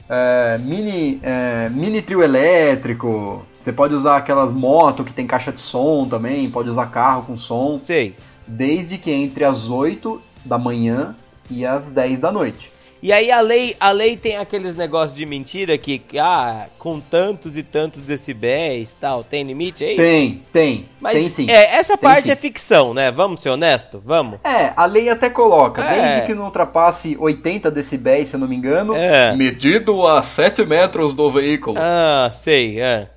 é, 0.10 0.58
mini, 0.60 1.20
é, 1.24 1.70
mini 1.70 2.02
trio 2.02 2.22
elétrico. 2.22 3.46
Você 3.62 3.72
pode 3.72 3.94
usar 3.94 4.18
aquelas 4.18 4.52
motos 4.52 5.06
que 5.06 5.14
tem 5.14 5.28
caixa 5.28 5.52
de 5.52 5.62
som 5.62 6.08
também. 6.10 6.50
Pode 6.50 6.70
usar 6.70 6.88
carro 6.88 7.24
com 7.28 7.38
som. 7.38 7.78
Sei. 7.78 8.16
Desde 8.48 8.98
que 8.98 9.12
entre 9.12 9.44
as 9.44 9.70
8 9.70 10.20
da 10.44 10.58
manhã 10.58 11.16
e 11.50 11.64
as 11.64 11.92
10 11.92 12.20
da 12.20 12.32
noite. 12.32 12.72
E 13.04 13.12
aí 13.12 13.32
a 13.32 13.42
lei, 13.42 13.76
a 13.80 13.92
lei 13.92 14.16
tem 14.16 14.38
aqueles 14.38 14.76
negócios 14.76 15.16
de 15.18 15.26
mentira 15.26 15.76
que, 15.76 16.02
ah, 16.20 16.68
com 16.78 17.00
tantos 17.00 17.58
e 17.58 17.64
tantos 17.64 18.02
decibéis 18.02 18.94
tal, 19.00 19.24
tem 19.24 19.44
limite 19.44 19.84
aí? 19.84 19.96
Tem, 19.96 20.44
tem. 20.54 20.86
Mas 21.00 21.14
tem 21.14 21.30
sim. 21.32 21.50
é, 21.50 21.78
essa 21.78 21.98
Tem 21.98 22.02
parte 22.10 22.26
sim. 22.26 22.32
é 22.32 22.36
ficção, 22.36 22.94
né? 22.94 23.12
Vamos 23.12 23.42
ser 23.42 23.50
honesto? 23.50 24.00
Vamos? 24.06 24.40
É, 24.44 24.72
a 24.76 24.86
lei 24.86 25.10
até 25.10 25.32
coloca, 25.32 25.84
É. 25.84 25.96
desde 26.12 26.28
que 26.28 26.34
não 26.36 26.46
ultrapasse 26.46 27.18
80 27.20 27.72
decibéis, 27.72 28.30
se 28.30 28.36
eu 28.36 28.40
não 28.40 28.48
me 28.48 28.56
engano, 28.56 28.96
É. 28.96 29.36
medido 29.36 30.06
a 30.06 30.22
7 30.22 30.64
metros 30.64 31.16
do 31.16 31.28
veículo. 31.28 31.78
Ah, 31.80 32.30
sei, 32.32 32.80
é. 32.80 33.10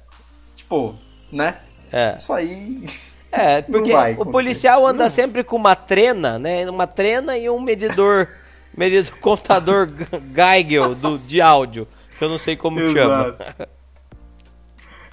Tipo, 0.64 0.94
né? 1.30 1.56
É. 1.92 2.16
Isso 2.16 2.32
aí. 2.32 2.84
É, 3.30 3.62
porque 3.70 3.92
o 4.18 4.26
policial 4.26 4.86
anda 4.86 5.08
sempre 5.10 5.44
com 5.44 5.56
uma 5.56 5.76
trena, 5.76 6.38
né? 6.38 6.68
Uma 6.68 6.86
trena 6.86 7.36
e 7.36 7.48
um 7.48 7.60
medidor, 7.60 8.26
medidor 8.76 9.16
contador 9.18 9.88
Geigel 10.34 10.94
do, 10.94 11.18
de 11.18 11.40
áudio, 11.40 11.86
que 12.18 12.24
eu 12.24 12.28
não 12.28 12.38
sei 12.38 12.56
como 12.56 12.80
chama. 12.90 13.36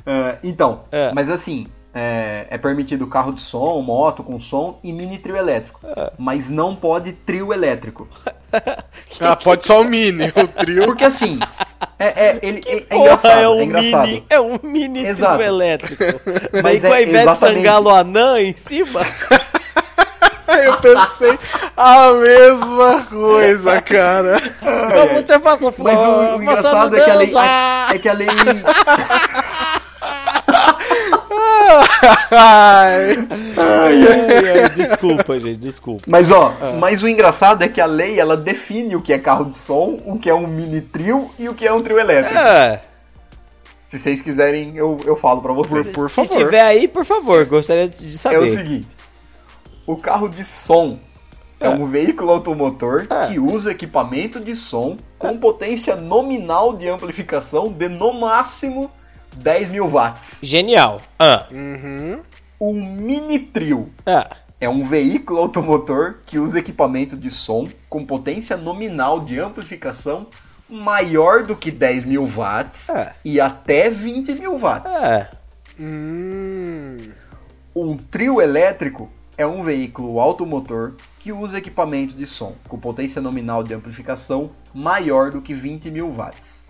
É, 0.06 0.38
então, 0.44 0.84
É. 0.92 1.12
mas 1.14 1.30
assim, 1.30 1.68
é, 1.94 2.48
é 2.50 2.58
permitido 2.58 3.06
carro 3.08 3.34
de 3.34 3.42
som, 3.42 3.82
moto 3.82 4.24
com 4.24 4.40
som 4.40 4.80
e 4.84 4.92
mini 4.94 5.18
trio 5.18 5.36
elétrico. 5.38 5.80
É. 5.86 6.12
Mas 6.18 6.50
não 6.50 6.76
pode 6.76 7.12
trio 7.14 7.54
elétrico. 7.54 8.08
Ah, 9.22 9.36
pode 9.36 9.64
só 9.64 9.82
o 9.82 9.86
mini, 9.86 10.26
o 10.36 10.48
trio. 10.48 10.84
Porque 10.86 11.06
assim, 11.06 11.40
é, 11.98 12.08
é, 12.08 12.40
ele, 12.42 12.62
é, 12.66 12.78
é 12.78 12.80
Porra, 12.82 13.02
engraçado. 13.04 13.40
é 13.40 13.50
um 13.50 13.60
é 13.60 13.64
engraçado. 13.64 14.08
mini, 14.08 14.26
é 14.30 14.42
um 14.42 14.60
mini 14.64 15.06
Exato. 15.06 15.36
trio 15.36 15.48
elétrico. 15.48 16.04
Mas 16.62 16.82
com 16.82 16.88
é 16.88 16.92
a 16.94 17.02
Ivete 17.02 17.18
exatamente- 17.22 17.58
Sangalo 17.60 17.90
anã 17.92 18.42
em 18.42 18.56
cima. 18.56 19.02
Eu 20.66 20.76
pensei 20.78 21.40
a 21.78 22.12
mesma 22.12 23.06
coisa, 23.06 23.82
cara. 23.82 24.38
Como 24.60 25.22
você 25.26 25.40
faz 25.40 25.60
no 25.62 25.74
Mas 25.78 25.98
o, 25.98 26.36
o 26.38 26.42
engraçado 26.44 26.98
é 26.98 27.00
que 27.00 27.10
a 27.10 27.16
lei. 27.16 27.32
É 27.94 28.00
que 28.00 28.10
a 28.10 28.14
lei. 28.14 28.28
Ai. 32.32 33.18
Ai, 33.58 34.04
ai, 34.64 34.70
desculpa, 34.70 35.38
gente, 35.38 35.58
desculpa. 35.58 36.04
Mas 36.08 36.32
ó, 36.32 36.56
Ah. 36.62 36.74
mas 36.80 37.04
o 37.04 37.08
engraçado 37.08 37.64
é 37.64 37.68
que 37.70 37.80
a 37.82 37.86
lei 37.86 38.20
ela 38.20 38.36
define 38.38 38.96
o 38.96 39.02
que 39.02 39.14
é 39.14 39.20
carro 39.20 39.46
de 39.46 39.56
som, 39.56 40.00
o 40.06 40.18
que 40.20 40.30
é 40.30 40.34
um 40.34 40.48
mini 40.48 40.82
trio 40.82 41.30
e 41.40 41.50
o 41.50 41.54
que 41.54 41.66
é 41.68 41.74
um 41.74 41.82
trio 41.82 42.00
elétrico. 42.00 42.38
É, 42.38 42.82
Se 43.86 44.00
vocês 44.00 44.22
quiserem, 44.22 44.76
eu, 44.78 44.98
eu 45.06 45.16
falo 45.18 45.42
pra 45.42 45.52
vocês. 45.52 45.90
Por 45.90 46.10
se 46.10 46.16
favor. 46.26 46.38
tiver 46.38 46.62
aí, 46.62 46.88
por 46.88 47.04
favor, 47.06 47.44
gostaria 47.46 47.88
de 47.90 48.06
É 48.06 48.10
o 48.10 48.12
saber. 48.18 48.50
seguinte: 48.58 48.88
o 49.86 49.98
carro 49.98 50.30
de 50.30 50.46
som 50.46 50.98
é, 51.60 51.68
um 51.70 51.86
veículo 51.88 52.32
automotor 52.32 53.06
É. 53.10 53.28
que 53.28 53.38
usa 53.40 53.72
equipamento 53.72 54.40
de 54.40 54.56
som 54.56 54.98
com 55.20 55.38
potência 55.38 55.96
nominal 55.96 56.74
de 56.74 56.88
amplificação 56.88 57.70
de 57.72 57.90
no 57.90 58.14
máximo 58.14 58.90
10 59.36 59.70
mil 59.70 59.88
watts. 59.88 60.40
Genial. 60.44 61.00
Ah, 61.20 61.48
Uhum. 61.52 62.22
O 62.60 62.74
mini 62.74 63.40
trio 63.40 63.90
ah, 64.06 64.36
é 64.60 64.70
um 64.70 64.84
veículo 64.86 65.40
automotor 65.40 66.16
que 66.26 66.38
usa 66.38 66.60
equipamento 66.60 67.18
de 67.18 67.32
som 67.32 67.68
com 67.90 68.06
potência 68.06 68.56
nominal 68.56 69.20
de 69.20 69.40
amplificação 69.40 70.28
maior 70.70 71.44
do 71.44 71.56
que 71.56 71.72
10 71.72 72.06
mil 72.06 72.26
watts 72.26 72.90
É. 72.90 73.14
e 73.26 73.42
até 73.42 73.90
20 73.90 74.34
mil 74.36 74.58
watts. 74.58 74.94
é. 75.04 75.30
Hum. 75.80 76.98
Um 77.76 77.98
trio 77.98 78.40
elétrico 78.42 79.10
é 79.38 79.48
um 79.48 79.64
veículo 79.64 80.20
automotor 80.20 80.94
que 81.20 81.32
usa 81.32 81.58
equipamento 81.58 82.14
de 82.14 82.28
som 82.28 82.54
com 82.68 82.78
potência 82.78 83.22
nominal 83.22 83.64
de 83.64 83.74
amplificação 83.74 84.52
maior 84.74 85.32
do 85.32 85.42
que 85.42 85.54
20 85.54 85.90
mil 85.90 86.10
watts. 86.12 86.61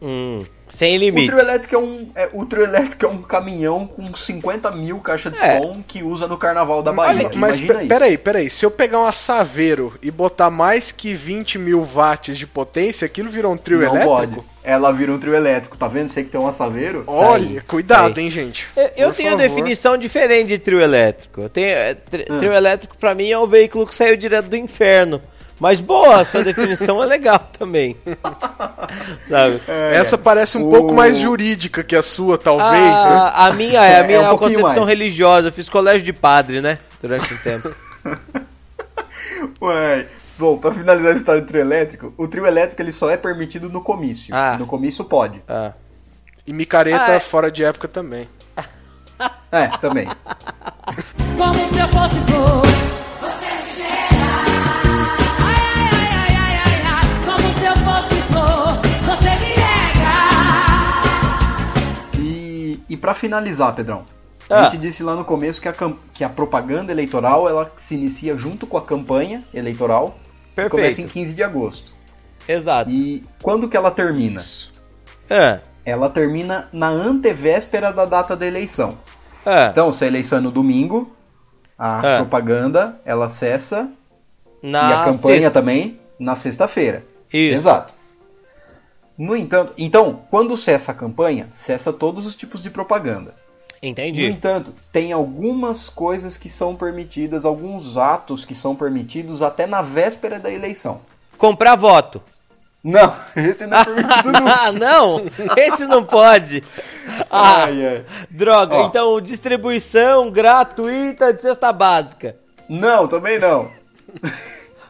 Hum, 0.00 0.40
sem 0.68 0.96
O 0.96 1.00
limite. 1.00 1.26
trio, 1.28 1.38
elétrico 1.38 1.74
é 1.74 1.78
um, 1.78 2.10
é, 2.14 2.28
o 2.34 2.44
trio 2.44 2.64
elétrico 2.64 3.06
é 3.06 3.08
um 3.08 3.22
caminhão 3.22 3.86
com 3.86 4.14
50 4.14 4.70
mil 4.72 4.98
caixas 4.98 5.32
de 5.32 5.40
É. 5.40 5.58
som 5.62 5.82
que 5.86 6.02
usa 6.02 6.26
no 6.28 6.36
Carnaval 6.36 6.82
da 6.82 6.92
Bahia. 6.92 7.26
Olha, 7.28 7.30
mas 7.38 7.60
peraí, 7.88 8.18
peraí. 8.18 8.50
Se 8.50 8.66
eu 8.66 8.70
pegar 8.70 8.98
uma 9.00 9.12
Saveiro 9.12 9.94
e 10.02 10.10
botar 10.10 10.50
mais 10.50 10.92
que 10.92 11.14
20 11.14 11.56
mil 11.58 11.82
watts 11.82 12.36
de 12.36 12.46
potência, 12.46 13.06
aquilo 13.06 13.30
virou 13.30 13.52
um 13.52 13.56
trio 13.56 13.78
Não 13.78 13.86
elétrico? 13.86 14.08
pode. 14.10 14.36
Ela 14.62 14.92
vira 14.92 15.12
um 15.12 15.18
trio 15.18 15.34
elétrico, 15.34 15.78
tá 15.78 15.88
vendo? 15.88 16.08
Você 16.08 16.24
que 16.24 16.30
tem 16.30 16.40
um 16.40 16.48
assaveiro. 16.48 17.04
Olha, 17.06 17.46
Aí, 17.46 17.60
cuidado, 17.62 18.18
aí. 18.18 18.24
hein, 18.24 18.30
gente. 18.30 18.66
Eu, 18.76 18.82
eu 19.06 19.14
tenho 19.14 19.30
favor. 19.30 19.42
definição 19.42 19.96
diferente 19.96 20.48
de 20.48 20.58
trio 20.58 20.80
elétrico. 20.80 21.40
Eu 21.40 21.48
tenho, 21.48 21.68
é, 21.68 21.94
tri- 21.94 22.26
Ah. 22.28 22.36
Trio 22.38 22.52
elétrico 22.52 22.96
pra 22.98 23.14
mim 23.14 23.30
é 23.30 23.38
um 23.38 23.46
veículo 23.46 23.86
que 23.86 23.94
saiu 23.94 24.16
direto 24.16 24.46
do 24.48 24.56
inferno. 24.56 25.22
Mas 25.58 25.80
boa, 25.80 26.20
a 26.20 26.24
sua 26.24 26.44
definição 26.44 27.02
é 27.02 27.06
legal 27.06 27.38
também. 27.58 27.96
Sabe? 29.26 29.60
Essa 29.92 30.18
parece 30.18 30.58
um 30.58 30.68
O- 30.68 30.70
pouco 30.70 30.92
mais 30.94 31.16
jurídica 31.16 31.82
que 31.82 31.96
a 31.96 32.02
sua, 32.02 32.36
talvez, 32.36 32.70
né? 32.72 33.30
A, 33.34 33.52
minha 33.54 33.80
é, 33.84 33.96
a 33.96 33.98
É, 33.98 34.06
minha 34.06 34.18
é 34.18 34.20
um 34.20 34.24
é 34.24 34.28
uma 34.28 34.38
concepção 34.38 34.84
mais. 34.84 34.88
religiosa. 34.88 35.48
Eu 35.48 35.52
fiz 35.52 35.68
colégio 35.68 36.02
de 36.04 36.12
padre, 36.12 36.60
né? 36.60 36.78
Durante 37.00 37.32
um 37.32 37.36
tempo. 37.38 37.74
Ué. 39.62 40.06
Bom, 40.38 40.58
pra 40.58 40.70
finalizar 40.72 41.14
a 41.14 41.16
história 41.16 41.40
do 41.40 41.46
trio 41.46 41.62
elétrico, 41.62 42.12
o 42.18 42.28
trio 42.28 42.46
elétrico 42.46 42.82
ele 42.82 42.92
só 42.92 43.08
é 43.08 43.16
permitido 43.16 43.70
no 43.70 43.80
comício. 43.80 44.34
Ah. 44.34 44.56
No 44.58 44.66
comício 44.66 45.02
pode. 45.04 45.42
Ah. 45.48 45.72
E 46.46 46.52
micareta 46.52 47.06
Ah, 47.06 47.12
é. 47.14 47.18
fora 47.18 47.50
de 47.50 47.64
época 47.64 47.88
também. 47.88 48.28
É, 49.50 49.68
também. 49.80 50.06
Como 51.38 51.54
se 51.54 51.78
eu 51.78 51.88
fosse 51.88 52.20
flor. 52.26 52.62
Você 53.22 53.54
me 53.54 53.66
E, 62.96 62.98
para 62.98 63.12
finalizar, 63.14 63.74
Pedrão, 63.74 64.04
Ah. 64.48 64.60
a 64.60 64.62
gente 64.70 64.78
disse 64.78 65.02
lá 65.02 65.14
no 65.14 65.24
começo 65.24 65.60
que 65.60 65.68
a, 65.68 65.74
que 66.14 66.24
a 66.24 66.28
propaganda 66.28 66.90
eleitoral 66.90 67.48
ela 67.48 67.70
se 67.76 67.94
inicia 67.94 68.36
junto 68.36 68.66
com 68.66 68.76
a 68.78 68.82
campanha 68.82 69.42
eleitoral 69.52 70.16
e 70.56 70.68
começa 70.70 71.00
em 71.00 71.04
Perfeito. 71.04 71.12
15 71.12 71.34
de 71.34 71.42
agosto. 71.42 71.92
Exato. 72.48 72.88
E 72.90 73.22
quando 73.42 73.68
que 73.68 73.76
ela 73.76 73.90
termina? 73.90 74.42
Ah, 75.28 75.58
Ela 75.84 76.08
termina 76.08 76.68
na 76.72 76.88
antevéspera 76.88 77.92
da 77.92 78.04
data 78.04 78.34
da 78.36 78.46
eleição. 78.46 78.94
ah. 79.44 79.68
Então, 79.70 79.92
se 79.92 80.04
a 80.04 80.06
eleição 80.08 80.38
é 80.38 80.40
no 80.40 80.50
domingo, 80.50 81.12
a 81.78 81.98
Ah. 81.98 82.16
propaganda 82.18 83.00
ela 83.04 83.28
cessa 83.28 83.88
Na 84.62 84.90
e 84.90 84.92
a 84.94 85.04
campanha 85.04 85.36
sexta. 85.42 85.50
também 85.50 86.00
na 86.18 86.34
sexta-feira. 86.36 87.04
Isso. 87.32 87.56
Exato. 87.58 87.92
No 89.18 89.34
entanto, 89.36 89.72
então, 89.78 90.20
quando 90.30 90.56
cessa 90.56 90.92
a 90.92 90.94
campanha, 90.94 91.46
cessa 91.50 91.92
todos 91.92 92.26
os 92.26 92.36
tipos 92.36 92.62
de 92.62 92.70
propaganda. 92.70 93.34
No 93.82 93.88
Entendi. 93.90 94.24
entanto, 94.26 94.72
tem 94.90 95.12
algumas 95.12 95.88
coisas 95.88 96.36
que 96.36 96.48
são 96.48 96.74
permitidas, 96.74 97.44
alguns 97.44 97.96
atos 97.96 98.44
que 98.44 98.54
são 98.54 98.74
permitidos 98.74 99.42
até 99.42 99.66
na 99.66 99.80
véspera 99.82 100.38
da 100.38 100.50
eleição. 100.50 101.00
Comprar 101.38 101.76
voto. 101.76 102.20
Não, 102.82 103.12
esse 103.36 103.66
não 103.66 103.78
é 103.78 103.84
permitido. 103.84 104.32
Ah, 104.46 104.72
não! 104.72 105.22
Esse 105.56 105.86
não 105.86 106.04
pode. 106.04 106.62
Ah, 107.30 107.64
Ai, 107.64 107.86
ai. 107.86 108.04
droga. 108.28 108.74
Ó. 108.74 108.86
Então, 108.86 109.20
distribuição 109.20 110.28
gratuita 110.28 111.32
de 111.32 111.40
cesta 111.40 111.72
básica. 111.72 112.34
Não, 112.68 113.06
também 113.06 113.38
não. 113.38 113.70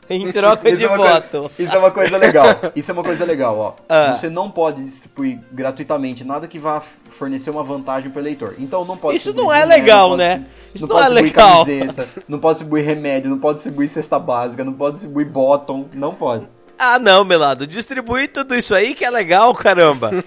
Em 0.09 0.31
troca 0.31 0.71
de 0.77 0.85
é 0.85 0.89
uma 0.89 0.97
coisa- 0.97 1.13
voto. 1.15 1.51
isso 1.59 1.75
é 1.75 1.79
uma 1.79 1.91
coisa 1.91 2.17
legal. 2.17 2.47
Isso 2.77 2.91
é 2.91 2.95
uma 2.95 3.03
coisa 3.03 3.25
legal, 3.25 3.59
ó. 3.59 3.75
Ah. 3.89 4.15
Você 4.15 4.29
não 4.31 4.51
pode 4.51 4.83
distribuir 4.85 5.41
gratuitamente 5.53 6.23
nada 6.25 6.47
que 6.47 6.59
vá 6.59 6.81
fornecer 7.11 7.51
uma 7.51 7.65
vantagem 7.65 8.11
para 8.11 8.19
o 8.21 8.23
eleitor. 8.23 8.55
Então 8.59 8.85
não 8.85 8.97
pode 8.97 9.17
Isso 9.17 9.33
não 9.35 9.53
é 9.53 9.65
legal, 9.65 10.11
pode- 10.11 10.19
né? 10.23 10.45
Isso 10.75 10.87
não 10.87 10.97
pode 10.97 11.07
é 11.19 11.23
distribuir 11.23 11.47
legal. 11.47 11.65
Camiseta, 11.67 12.09
não 12.29 12.39
pode 12.39 12.59
distribuir 12.59 12.85
remédio, 12.85 13.31
não 13.31 13.39
pode 13.39 13.55
distribuir 13.57 13.89
cesta 13.91 14.19
básica, 14.19 14.63
não 14.65 14.73
pode 14.75 14.95
distribuir 14.97 15.27
bottom, 15.27 15.87
não 15.95 16.15
pode. 16.15 16.47
Ah, 16.79 16.99
não, 16.99 17.25
Melado. 17.25 17.67
Distribuir 17.67 18.31
tudo 18.33 18.55
isso 18.55 18.75
aí 18.75 18.95
que 18.95 19.05
é 19.05 19.11
legal, 19.11 19.55
caramba. 19.55 20.11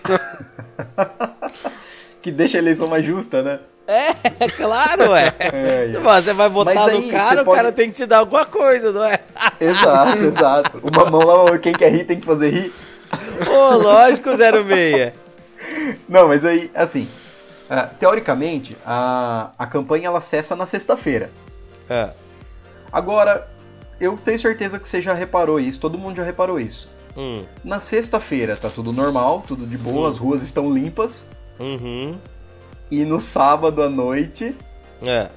Que 2.21 2.31
deixa 2.31 2.57
a 2.57 2.59
eleição 2.59 2.87
mais 2.87 3.05
justa, 3.05 3.41
né? 3.41 3.59
É, 3.91 4.13
claro, 4.55 5.15
é. 5.15 5.33
É, 5.39 5.91
é. 5.95 5.99
Você 5.99 6.31
vai 6.33 6.47
votar 6.47 6.75
Mas 6.75 6.87
aí 6.89 7.05
no 7.07 7.11
cara, 7.11 7.41
o 7.41 7.45
pode- 7.45 7.57
cara 7.57 7.71
tem 7.71 7.89
que 7.89 7.95
te 7.95 8.05
dar 8.05 8.19
alguma 8.19 8.45
coisa, 8.45 8.91
não 8.91 9.03
é? 9.03 9.19
Exato, 9.59 10.23
exato. 10.25 10.79
Uma 10.83 11.05
mão 11.09 11.21
lá, 11.45 11.57
quem 11.57 11.73
quer 11.73 11.91
rir 11.91 12.03
tem 12.03 12.19
que 12.19 12.25
fazer 12.25 12.49
rir. 12.51 12.73
Ô, 13.49 13.77
lógico, 13.77 14.29
06. 14.35 15.13
Não, 16.07 16.27
mas 16.27 16.45
aí, 16.45 16.69
assim, 16.75 17.09
ah, 17.67 17.83
teoricamente, 17.99 18.77
a, 18.85 19.49
a 19.57 19.65
campanha 19.65 20.05
ela 20.07 20.21
cessa 20.21 20.55
na 20.55 20.67
sexta-feira. 20.67 21.31
É. 21.89 22.09
Agora, 22.91 23.47
eu 23.99 24.17
tenho 24.23 24.37
certeza 24.39 24.77
que 24.79 24.87
você 24.87 25.01
já 25.01 25.13
reparou 25.15 25.59
isso, 25.59 25.79
todo 25.79 25.97
mundo 25.97 26.17
já 26.17 26.23
reparou 26.23 26.59
isso. 26.59 26.89
Hum. 27.17 27.43
Na 27.63 27.79
sexta-feira 27.79 28.55
tá 28.55 28.69
tudo 28.69 28.93
normal, 28.93 29.43
tudo 29.47 29.65
de 29.65 29.77
boa, 29.79 30.09
as 30.09 30.17
ruas 30.17 30.43
estão 30.43 30.71
limpas. 30.71 31.27
Uhum. 31.59 32.17
E 32.91 33.05
no 33.05 33.21
sábado 33.21 33.81
à 33.83 33.89
noite, 33.89 34.55
É. 35.01 35.27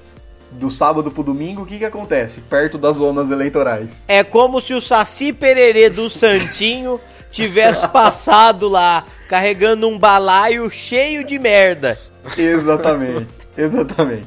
do 0.53 0.71
sábado 0.71 1.11
pro 1.11 1.23
domingo, 1.23 1.63
o 1.63 1.67
que 1.67 1.79
que 1.79 1.85
acontece? 1.85 2.41
Perto 2.43 2.77
das 2.79 2.97
zonas 2.99 3.31
eleitorais. 3.31 3.91
É 4.09 4.23
como 4.25 4.61
se 4.61 4.75
o 4.75 4.81
Saci 4.81 5.33
Pererê 5.33 5.89
do 5.91 6.09
Santinho 6.11 7.01
tivesse 7.31 7.89
passado 7.89 8.69
lá, 8.69 9.05
carregando 9.29 9.89
um 9.89 9.99
balaio 9.99 10.69
cheio 10.71 11.25
de 11.25 11.39
merda. 11.39 11.99
Exatamente, 12.37 13.29
exatamente. 13.57 14.27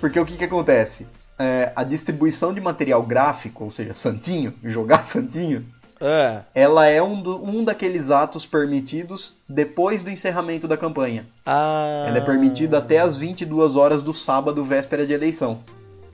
Porque 0.00 0.20
o 0.20 0.26
que 0.26 0.36
que 0.36 0.44
acontece? 0.44 1.06
É, 1.38 1.72
a 1.76 1.82
distribuição 1.84 2.52
de 2.52 2.60
material 2.60 3.02
gráfico, 3.02 3.64
ou 3.64 3.70
seja, 3.70 3.92
santinho, 3.92 4.54
jogar 4.64 5.04
santinho, 5.04 5.66
É. 6.00 6.40
ela 6.54 6.86
é 6.86 7.02
um, 7.02 7.20
do- 7.20 7.42
um 7.42 7.64
daqueles 7.64 8.10
atos 8.10 8.44
permitidos 8.44 9.34
depois 9.48 10.02
do 10.02 10.10
encerramento 10.10 10.68
da 10.68 10.76
campanha. 10.76 11.26
Ah. 11.44 12.04
Ela 12.08 12.18
é 12.18 12.20
permitida 12.20 12.78
até 12.78 12.98
as 12.98 13.16
22 13.16 13.76
horas 13.76 14.02
do 14.02 14.12
sábado, 14.12 14.62
véspera 14.64 15.06
de 15.06 15.12
eleição. 15.12 15.58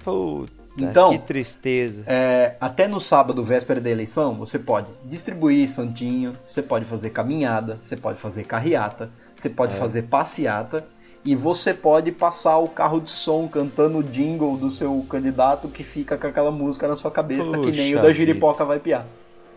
Puta, 0.04 0.52
Então- 0.78 1.10
que 1.10 1.18
tristeza. 1.18 2.04
É, 2.06 2.54
até 2.60 2.86
no 2.88 2.98
sábado, 3.00 3.42
véspera 3.42 3.80
da 3.80 3.90
eleição, 3.90 4.34
você 4.34 4.58
pode 4.58 4.86
distribuir 5.04 5.70
santinho, 5.70 6.34
você 6.46 6.62
pode 6.62 6.84
fazer 6.84 7.10
caminhada, 7.10 7.78
você 7.82 7.96
pode 7.96 8.18
fazer 8.18 8.44
carreata, 8.44 9.10
você 9.36 9.48
pode 9.50 9.74
fazer 9.76 10.02
passeata 10.02 10.84
e 11.24 11.34
você 11.36 11.72
pode 11.74 12.10
passar 12.10 12.58
o 12.58 12.68
carro 12.68 13.00
de 13.00 13.10
som 13.10 13.46
cantando 13.48 13.98
o 13.98 14.02
jingle 14.02 14.56
do 14.56 14.70
seu 14.70 15.04
candidato 15.08 15.68
que 15.68 15.84
fica 15.84 16.16
com 16.16 16.26
aquela 16.26 16.50
música 16.50 16.88
na 16.88 16.96
sua 16.96 17.10
cabeça, 17.10 17.42
que 17.58 17.70
nem 17.72 17.92
o 17.92 17.96
Puxa 17.98 18.02
da 18.02 18.12
giripoca 18.12 18.64
vai 18.64 18.78
piar. 18.80 19.06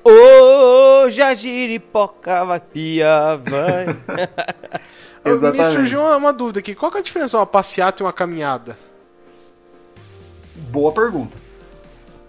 Hoje 0.08 1.20
a 1.22 1.34
giripoca 1.34 2.46
vai 2.46 2.60
pia, 2.60 3.39
vai. 3.44 3.88
Me 5.52 5.65
surgiu 5.65 6.00
uma, 6.02 6.15
uma 6.18 6.32
dúvida 6.32 6.60
aqui. 6.60 6.76
Qual 6.76 6.91
que 6.91 6.98
é 6.98 7.02
a 7.02 7.04
diferença 7.04 7.32
de 7.32 7.36
uma 7.38 7.46
passeata 7.48 8.04
e 8.04 8.06
uma 8.06 8.13
caminhada? 8.13 8.78
Boa 10.70 10.91
pergunta. 10.91 11.36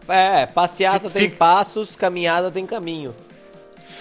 É, 0.09 0.47
passeata 0.47 1.11
tem 1.11 1.25
Fica- 1.25 1.37
passos, 1.37 1.95
caminhada 1.95 2.51
tem 2.51 2.65
caminho. 2.65 3.15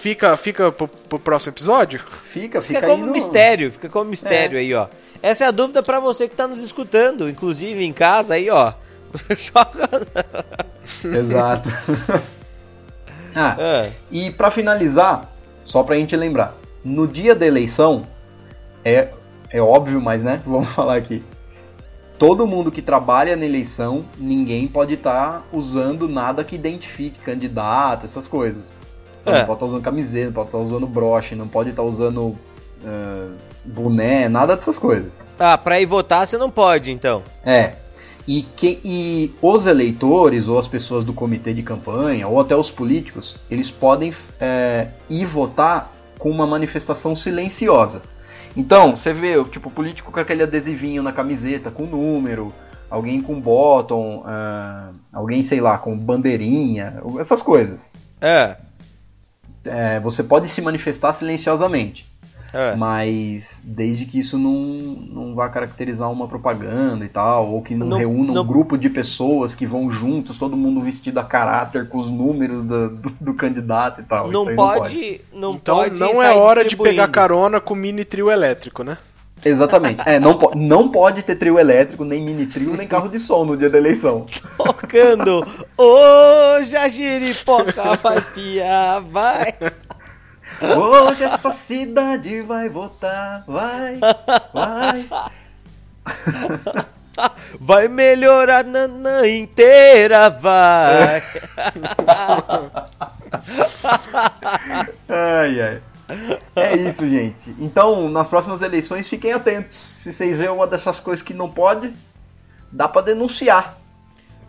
Fica, 0.02 0.38
fica 0.38 0.72
pro, 0.72 0.88
pro 0.88 1.20
próximo 1.20 1.52
episódio? 1.52 2.00
Fica, 2.00 2.62
Fica, 2.62 2.62
fica 2.62 2.80
aí 2.86 2.92
como 2.92 3.06
no- 3.08 3.12
mistério, 3.12 3.72
fica 3.72 3.90
como 3.90 4.10
mistério 4.10 4.58
aí, 4.58 4.74
ó. 4.74 4.88
Essa 5.22 5.46
é 5.46 5.48
a 5.48 5.52
dúvida 5.52 5.82
pra 5.84 6.00
você 6.00 6.30
que 6.30 6.36
tá 6.36 6.48
nos 6.48 6.64
escutando, 6.64 7.28
inclusive 7.28 7.84
em 7.84 7.92
casa 7.92 8.36
aí, 8.36 8.50
ó. 8.50 8.72
Joga. 9.36 9.90
Exato. 11.04 11.68
ah, 13.36 13.56
Ah, 13.60 13.90
E 14.12 14.32
pra 14.32 14.50
finalizar, 14.50 15.30
só 15.64 15.84
pra 15.84 15.96
gente 15.96 16.16
lembrar, 16.16 16.56
no 16.84 17.08
dia 17.08 17.36
da 17.36 17.46
eleição, 17.46 18.04
é, 18.84 19.10
é 19.50 19.62
óbvio, 19.62 20.02
mas 20.02 20.24
né, 20.24 20.42
vamos 20.46 20.70
falar 20.70 20.96
aqui. 20.98 21.24
Todo 22.18 22.48
mundo 22.48 22.72
que 22.72 22.82
trabalha 22.82 23.36
na 23.36 23.46
eleição, 23.46 24.06
ninguém 24.18 24.68
pode 24.68 24.94
estar 24.94 25.44
usando 25.52 26.08
nada 26.08 26.44
que 26.46 26.56
identifique 26.56 27.20
candidato, 27.20 28.06
essas 28.06 28.26
coisas. 28.26 28.64
Então, 29.22 29.34
É. 29.34 29.40
Não 29.40 29.46
pode 29.48 29.58
estar 29.58 29.66
usando 29.66 29.82
camiseta, 29.84 30.26
não 30.28 30.34
pode 30.34 30.48
estar 30.48 30.58
usando 30.60 30.88
broche, 30.88 31.36
não 31.36 31.48
pode 31.48 31.70
estar 31.72 31.84
usando 31.84 32.38
ah, 32.86 33.28
boné, 33.66 34.30
nada 34.30 34.56
dessas 34.56 34.78
coisas. 34.78 35.12
Ah, 35.38 35.58
pra 35.58 35.82
ir 35.82 35.86
votar 35.86 36.26
você 36.26 36.38
não 36.38 36.50
pode, 36.50 36.92
então. 36.92 37.22
É. 37.44 37.74
E, 38.28 38.42
que, 38.42 38.80
e 38.84 39.32
os 39.42 39.66
eleitores, 39.68 40.48
ou 40.48 40.58
as 40.58 40.68
pessoas 40.68 41.04
do 41.04 41.14
comitê 41.14 41.54
de 41.54 41.62
campanha, 41.62 42.28
ou 42.28 42.40
até 42.40 42.56
os 42.56 42.72
políticos, 42.72 43.36
eles 43.52 43.70
podem 43.70 44.12
é, 44.40 44.88
ir 45.10 45.26
votar 45.26 45.92
com 46.18 46.32
uma 46.32 46.48
manifestação 46.48 47.16
silenciosa. 47.16 48.02
Então, 48.58 48.96
você 48.96 49.14
vê, 49.14 49.44
tipo, 49.46 49.70
o 49.70 49.72
político 49.72 50.12
com 50.12 50.20
aquele 50.20 50.42
adesivinho 50.42 51.04
na 51.04 51.12
camiseta, 51.12 51.70
com 51.70 51.86
número, 51.86 52.54
alguém 52.90 53.22
com 53.22 53.40
bottom, 53.40 54.24
ah, 54.26 54.90
alguém, 55.12 55.44
sei 55.44 55.60
lá, 55.60 55.78
com 55.78 55.98
bandeirinha, 55.98 57.02
essas 57.20 57.42
coisas. 57.42 57.92
É. 58.22 58.56
É, 59.66 60.00
você 60.00 60.24
pode 60.24 60.48
se 60.48 60.62
manifestar 60.62 61.12
silenciosamente. 61.14 62.08
É. 62.56 62.76
Mas 62.76 63.62
desde 63.64 64.06
que 64.06 64.18
isso 64.20 64.38
não, 64.38 64.54
não 64.54 65.36
vá 65.36 65.50
caracterizar 65.50 66.10
uma 66.12 66.28
propaganda 66.28 67.04
e 67.06 67.10
tal, 67.10 67.52
ou 67.52 67.62
que 67.62 67.76
não, 67.76 67.88
Não- 67.88 67.98
reúna 67.98 68.34
não- 68.34 68.42
um 68.44 68.46
grupo 68.48 68.78
de 68.78 68.90
pessoas 68.90 69.54
que 69.54 69.66
vão 69.66 69.92
juntos, 69.92 70.38
todo 70.38 70.56
mundo 70.58 70.82
vestido 70.82 71.20
a 71.20 71.24
caráter 71.24 71.88
com 71.90 71.98
os 72.00 72.10
números 72.10 72.64
do, 72.66 72.90
do, 72.90 73.10
do 73.20 73.34
candidato 73.34 74.02
e 74.02 74.04
tal. 74.06 74.32
Não 74.32 74.42
Isso 74.44 74.50
aí 74.52 74.56
pode, 74.56 75.22
não 75.34 75.54
então 75.56 75.76
pode 75.78 76.00
não 76.00 76.24
é 76.24 76.34
hora 76.34 76.64
de 76.64 76.76
pegar 76.78 77.08
carona 77.10 77.60
com 77.60 77.76
mini 77.76 78.06
trio 78.06 78.32
elétrico, 78.32 78.84
né? 78.84 78.98
Exatamente. 79.44 80.02
É, 80.06 80.18
não, 80.18 80.38
po- 80.38 80.54
não 80.58 80.88
pode 80.90 81.22
ter 81.22 81.36
trio 81.36 81.60
elétrico, 81.60 82.06
nem 82.06 82.24
mini 82.24 82.46
trio, 82.48 82.76
nem 82.76 82.88
carro 82.88 83.10
de 83.10 83.20
som 83.20 83.44
no 83.44 83.58
dia 83.58 83.70
da 83.70 83.78
eleição. 83.78 84.26
Tocando, 84.58 85.46
hoje 85.78 86.76
a 86.76 86.88
giripoca 86.88 87.96
vai 88.02 88.22
piar, 88.22 89.02
vai. 89.02 89.54
Hoje 90.78 91.24
essa 91.24 91.52
cidade 91.52 92.42
vai 92.42 92.70
votar, 92.70 93.44
vai, 93.48 94.00
vai. 94.54 95.06
Vai 97.60 97.88
melhorar 97.88 98.66
nanã 98.66 99.26
inteira, 99.26 100.30
vai. 100.30 101.24
Ai, 105.08 105.62
ai. 105.62 105.82
É 106.56 106.76
isso, 106.76 107.08
gente. 107.08 107.56
Então, 107.58 108.10
nas 108.10 108.28
próximas 108.28 108.62
eleições, 108.62 109.10
fiquem 109.10 109.34
atentos. 109.34 109.78
Se 109.78 110.12
vocês 110.12 110.38
verem 110.38 110.54
uma 110.54 110.68
dessas 110.68 111.00
coisas 111.00 111.26
que 111.26 111.34
não 111.34 111.50
pode, 111.50 111.94
dá 112.72 112.88
pra 112.88 113.02
denunciar. 113.02 113.76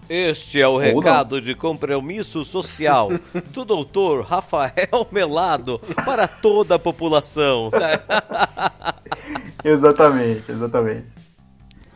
Este 0.08 0.60
é 0.60 0.68
o 0.68 0.74
não. 0.74 0.78
recado 0.78 1.40
de 1.40 1.54
compromisso 1.54 2.44
social 2.44 3.10
do 3.50 3.64
doutor 3.64 4.24
Rafael 4.24 5.06
Melado 5.10 5.80
para 6.04 6.28
toda 6.28 6.76
a 6.76 6.78
população. 6.78 7.70
Exatamente, 9.64 10.50
exatamente. 10.52 11.06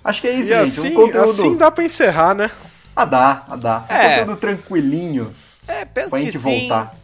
Acho 0.03 0.20
que 0.23 0.29
é 0.29 0.33
isso, 0.33 0.53
E 0.53 0.55
gente. 0.66 0.79
assim, 0.81 0.92
um 0.92 1.07
conteúdo. 1.07 1.31
assim 1.31 1.57
dá 1.57 1.70
pra 1.70 1.85
encerrar, 1.85 2.35
né? 2.35 2.51
Ah, 2.96 3.05
dá, 3.05 3.44
ah, 3.49 3.57
dá. 3.57 3.85
Um 3.88 3.92
É. 3.94 4.18
conteúdo 4.20 4.40
tranquilinho 4.40 5.35
É, 5.68 5.85
penso 5.85 6.11
pra 6.11 6.18
que 6.18 6.25
gente 6.25 6.38
sim. 6.38 6.61
voltar. 6.68 6.96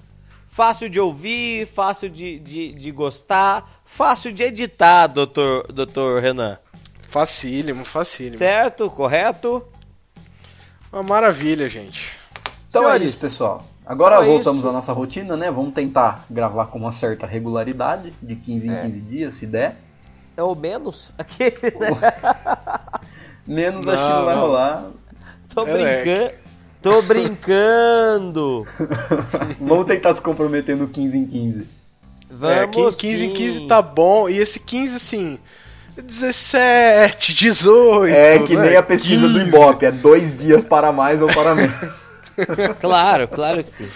Fácil 0.49 0.88
de 0.88 0.99
ouvir, 0.99 1.66
fácil 1.66 2.09
de, 2.09 2.38
de, 2.38 2.73
de 2.73 2.90
gostar, 2.90 3.81
fácil 3.85 4.33
de 4.33 4.42
editar, 4.42 5.07
doutor, 5.07 5.71
doutor 5.73 6.21
Renan. 6.23 6.59
Facílimo, 7.11 7.85
facílimo. 7.85 8.37
Certo? 8.37 8.90
Correto? 8.90 9.64
Uma 10.97 11.03
maravilha, 11.03 11.69
gente. 11.69 12.13
Então 12.71 12.91
é 12.91 12.97
isso, 12.97 13.21
pessoal. 13.21 13.63
Agora 13.85 14.15
então 14.17 14.25
é 14.25 14.31
voltamos 14.33 14.61
isso. 14.61 14.69
à 14.71 14.73
nossa 14.73 14.95
rotina, 14.95 15.37
né? 15.37 15.51
Vamos 15.51 15.75
tentar 15.75 16.25
gravar 16.31 16.67
com 16.69 16.79
uma 16.79 16.93
certa 16.95 17.27
regularidade, 17.27 18.15
de 18.23 18.35
15 18.35 18.67
em 18.67 18.75
15 18.75 19.01
dias, 19.01 19.35
se 19.35 19.47
der. 19.47 19.77
É 20.35 20.43
o 20.43 20.55
menos? 20.55 21.13
Aquele, 21.19 21.77
né? 21.79 22.01
Menos 23.47 23.87
acho 23.87 23.97
que 23.97 24.09
Não, 24.09 24.17
não 24.17 24.25
vai 24.25 24.35
não. 24.37 24.43
rolar. 24.43 24.85
Tô 25.55 25.67
É 25.67 26.03
brincando. 26.03 26.35
Tô 26.83 27.03
brincando. 27.03 28.67
Vamos 29.61 29.87
tentar 29.87 30.15
se 30.15 30.23
comprometer 30.23 30.77
no 30.77 30.89
15 30.89 31.17
em 31.17 31.27
15. 31.27 31.69
É, 32.43 32.67
Vamos 32.67 32.97
15 32.97 33.25
em 33.27 33.29
sim. 33.29 33.35
15 33.35 33.67
tá 33.67 33.83
bom. 33.83 34.31
E 34.31 34.39
esse 34.39 34.59
15, 34.61 34.97
assim, 34.97 35.39
17, 36.03 37.35
18. 37.35 38.13
É 38.15 38.39
que 38.41 38.57
né? 38.57 38.67
nem 38.69 38.77
a 38.77 38.83
pesquisa 38.83 39.29
do 39.29 39.35
15. 39.39 39.49
Ibope, 39.49 39.87
é 39.87 39.91
dois 39.93 40.37
dias 40.39 40.65
para 40.65 40.93
mais 40.93 41.21
ou 41.23 41.29
para 41.29 41.55
menos. 41.55 41.75
Claro, 42.81 43.27
claro 43.29 43.65
que 43.65 43.71
sim. 43.71 43.89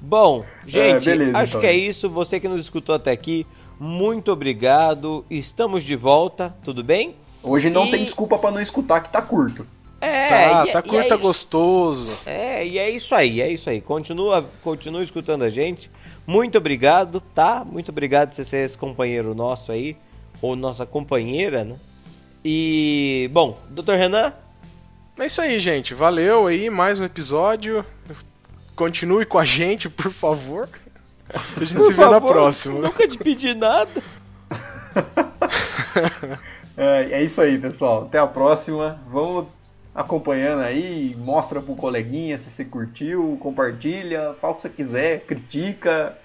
Bom, 0.00 0.42
gente, 0.66 1.10
É, 1.10 1.16
beleza, 1.16 1.38
acho 1.38 1.50
então. 1.50 1.60
que 1.60 1.66
é 1.66 1.72
isso. 1.76 2.08
Você 2.08 2.40
que 2.40 2.48
nos 2.48 2.60
escutou 2.60 2.94
até 2.94 3.10
aqui, 3.10 3.46
muito 3.78 4.32
obrigado. 4.32 5.22
Estamos 5.28 5.84
de 5.84 5.94
volta, 5.94 6.54
tudo 6.64 6.82
bem? 6.82 7.14
Hoje 7.42 7.68
não 7.68 7.84
E- 7.86 7.90
tem 7.90 8.04
desculpa 8.04 8.38
para 8.38 8.52
não 8.52 8.62
escutar 8.62 9.00
que 9.02 9.10
tá 9.12 9.20
curto. 9.20 9.66
É, 10.00 10.28
Tá, 10.28 10.64
e- 10.66 10.72
tá 10.72 10.80
curta, 10.80 11.12
é 11.12 11.16
gostoso. 11.18 12.08
É, 12.24 12.66
e 12.66 12.78
é 12.78 12.88
isso 12.88 13.14
aí, 13.14 13.42
é 13.42 13.50
isso 13.50 13.68
aí. 13.68 13.82
Continua, 13.82 14.48
continua 14.64 15.02
escutando 15.02 15.42
a 15.42 15.50
gente. 15.50 15.90
Muito 16.26 16.56
obrigado, 16.56 17.20
tá? 17.34 17.66
Muito 17.70 17.90
obrigado 17.90 18.28
por 18.30 18.34
você 18.36 18.44
ser 18.44 18.64
esse 18.64 18.78
companheiro 18.78 19.34
nosso 19.34 19.70
aí, 19.72 19.94
ou 20.40 20.54
nossa 20.56 20.84
companheira, 20.86 21.64
né? 21.64 21.76
E, 22.44 23.28
bom, 23.32 23.58
doutor 23.68 23.96
Renan, 23.96 24.32
É 25.18 25.26
isso 25.26 25.40
aí, 25.40 25.58
gente. 25.58 25.94
Valeu 25.94 26.46
aí, 26.46 26.70
mais 26.70 27.00
um 27.00 27.04
episódio. 27.04 27.84
Continue 28.76 29.26
com 29.26 29.38
a 29.38 29.44
gente, 29.44 29.88
por 29.88 30.12
favor. 30.12 30.68
A 31.56 31.64
gente 31.64 31.74
por 31.74 31.86
se 31.86 31.92
vê 31.92 32.06
na 32.06 32.20
próxima. 32.20 32.78
Nunca 32.80 33.06
te 33.06 33.18
pedi 33.18 33.52
nada. 33.54 33.90
É, 36.76 37.08
é 37.10 37.22
isso 37.24 37.40
aí, 37.40 37.58
pessoal. 37.58 38.04
Até 38.04 38.18
a 38.18 38.26
próxima. 38.26 39.00
Vamos 39.08 39.46
acompanhando 39.92 40.62
aí, 40.62 41.12
mostra 41.18 41.60
pro 41.60 41.74
coleguinha 41.74 42.38
se 42.38 42.50
você 42.50 42.64
curtiu, 42.64 43.36
compartilha, 43.40 44.32
fala 44.40 44.52
o 44.52 44.56
que 44.56 44.62
você 44.62 44.68
quiser, 44.68 45.20
critica, 45.26 46.16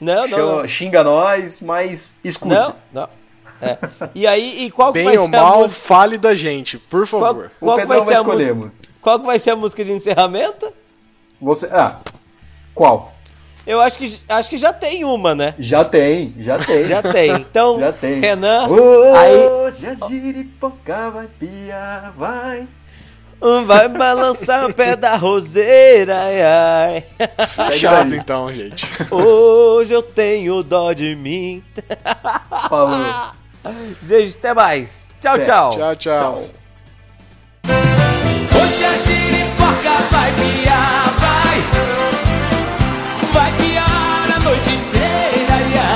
Não, 0.00 0.22
não, 0.22 0.28
chama- 0.30 0.62
não. 0.62 0.68
xinga 0.68 1.04
nós, 1.04 1.60
mas 1.60 2.16
escute. 2.24 2.54
Não, 2.54 2.74
não. 2.90 3.08
É. 3.60 3.78
E 4.14 4.26
aí, 4.26 4.64
e 4.64 4.70
qual 4.70 4.92
que 4.92 4.98
Bem 4.98 5.04
vai 5.06 5.18
ou 5.18 5.28
ser 5.28 5.36
a 5.36 5.40
mal, 5.42 5.58
música? 5.62 5.80
fale 5.86 6.18
da 6.18 6.34
gente, 6.34 6.78
por 6.78 7.08
Qual, 7.08 7.22
favor. 7.22 7.50
O 7.60 7.66
qual 7.66 7.78
que 7.78 7.86
vai 7.86 8.00
ser 8.02 8.14
a 8.14 8.22
música? 8.22 8.72
Qual 9.00 9.20
que 9.20 9.26
vai 9.26 9.38
ser 9.38 9.50
a 9.50 9.56
música 9.56 9.84
de 9.84 9.92
encerramento? 9.92 10.72
Você. 11.40 11.66
Ah, 11.66 11.94
qual? 12.74 13.12
Eu 13.66 13.80
acho 13.82 13.98
que, 13.98 14.18
acho 14.28 14.48
que 14.48 14.56
já 14.56 14.72
tem 14.72 15.04
uma, 15.04 15.34
né? 15.34 15.54
Já 15.58 15.84
tem, 15.84 16.34
já 16.38 16.58
tem. 16.58 16.84
Já 16.86 17.02
tem. 17.02 17.32
Então, 17.32 17.78
Já 17.80 17.92
tem. 17.92 18.18
Renan, 18.20 18.66
Hoje 18.68 19.86
a 19.86 19.94
giripoca 20.08 21.10
vai 21.10 21.26
piar, 21.38 22.12
vai. 22.16 22.66
vai 23.66 23.88
balançar 23.88 24.64
o 24.64 24.72
pé 24.72 24.96
da 24.96 25.16
roseira, 25.16 26.18
ai, 26.18 26.40
ai. 26.42 27.04
Chato 27.78 28.08
daí. 28.08 28.18
então, 28.18 28.50
gente. 28.50 28.86
Hoje 29.10 29.92
eu 29.92 30.02
tenho 30.02 30.62
dó 30.62 30.92
de 30.94 31.14
mim. 31.14 31.62
Falou. 32.70 32.96
Gente, 34.02 34.36
até 34.36 34.54
mais. 34.54 35.08
Tchau, 35.20 35.34
até. 35.34 35.44
tchau. 35.44 35.70
Tchau, 35.76 35.96
tchau. 35.96 36.44
Hoje 37.64 38.84
a 38.84 38.96
giriporca 38.96 39.90
vai 40.10 40.32
piar, 40.32 41.12
vai. 41.18 41.58
Vai 43.32 43.52
piar 43.52 44.36
a 44.36 44.40
noite 44.40 44.70
inteira, 44.70 45.56
ia. 45.74 45.90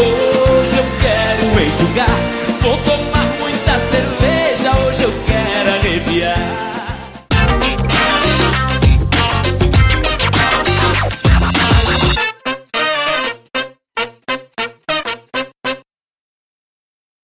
Hoje 0.00 0.78
eu 0.78 0.86
quero 1.00 1.66
enxugar. 1.66 2.16
Vou 2.60 2.76
tomar 2.78 3.26
muita 3.40 3.78
cerveja, 3.78 4.70
hoje 4.86 5.02
eu 5.02 5.12
quero 5.26 5.70
arrepiar. 5.70 6.51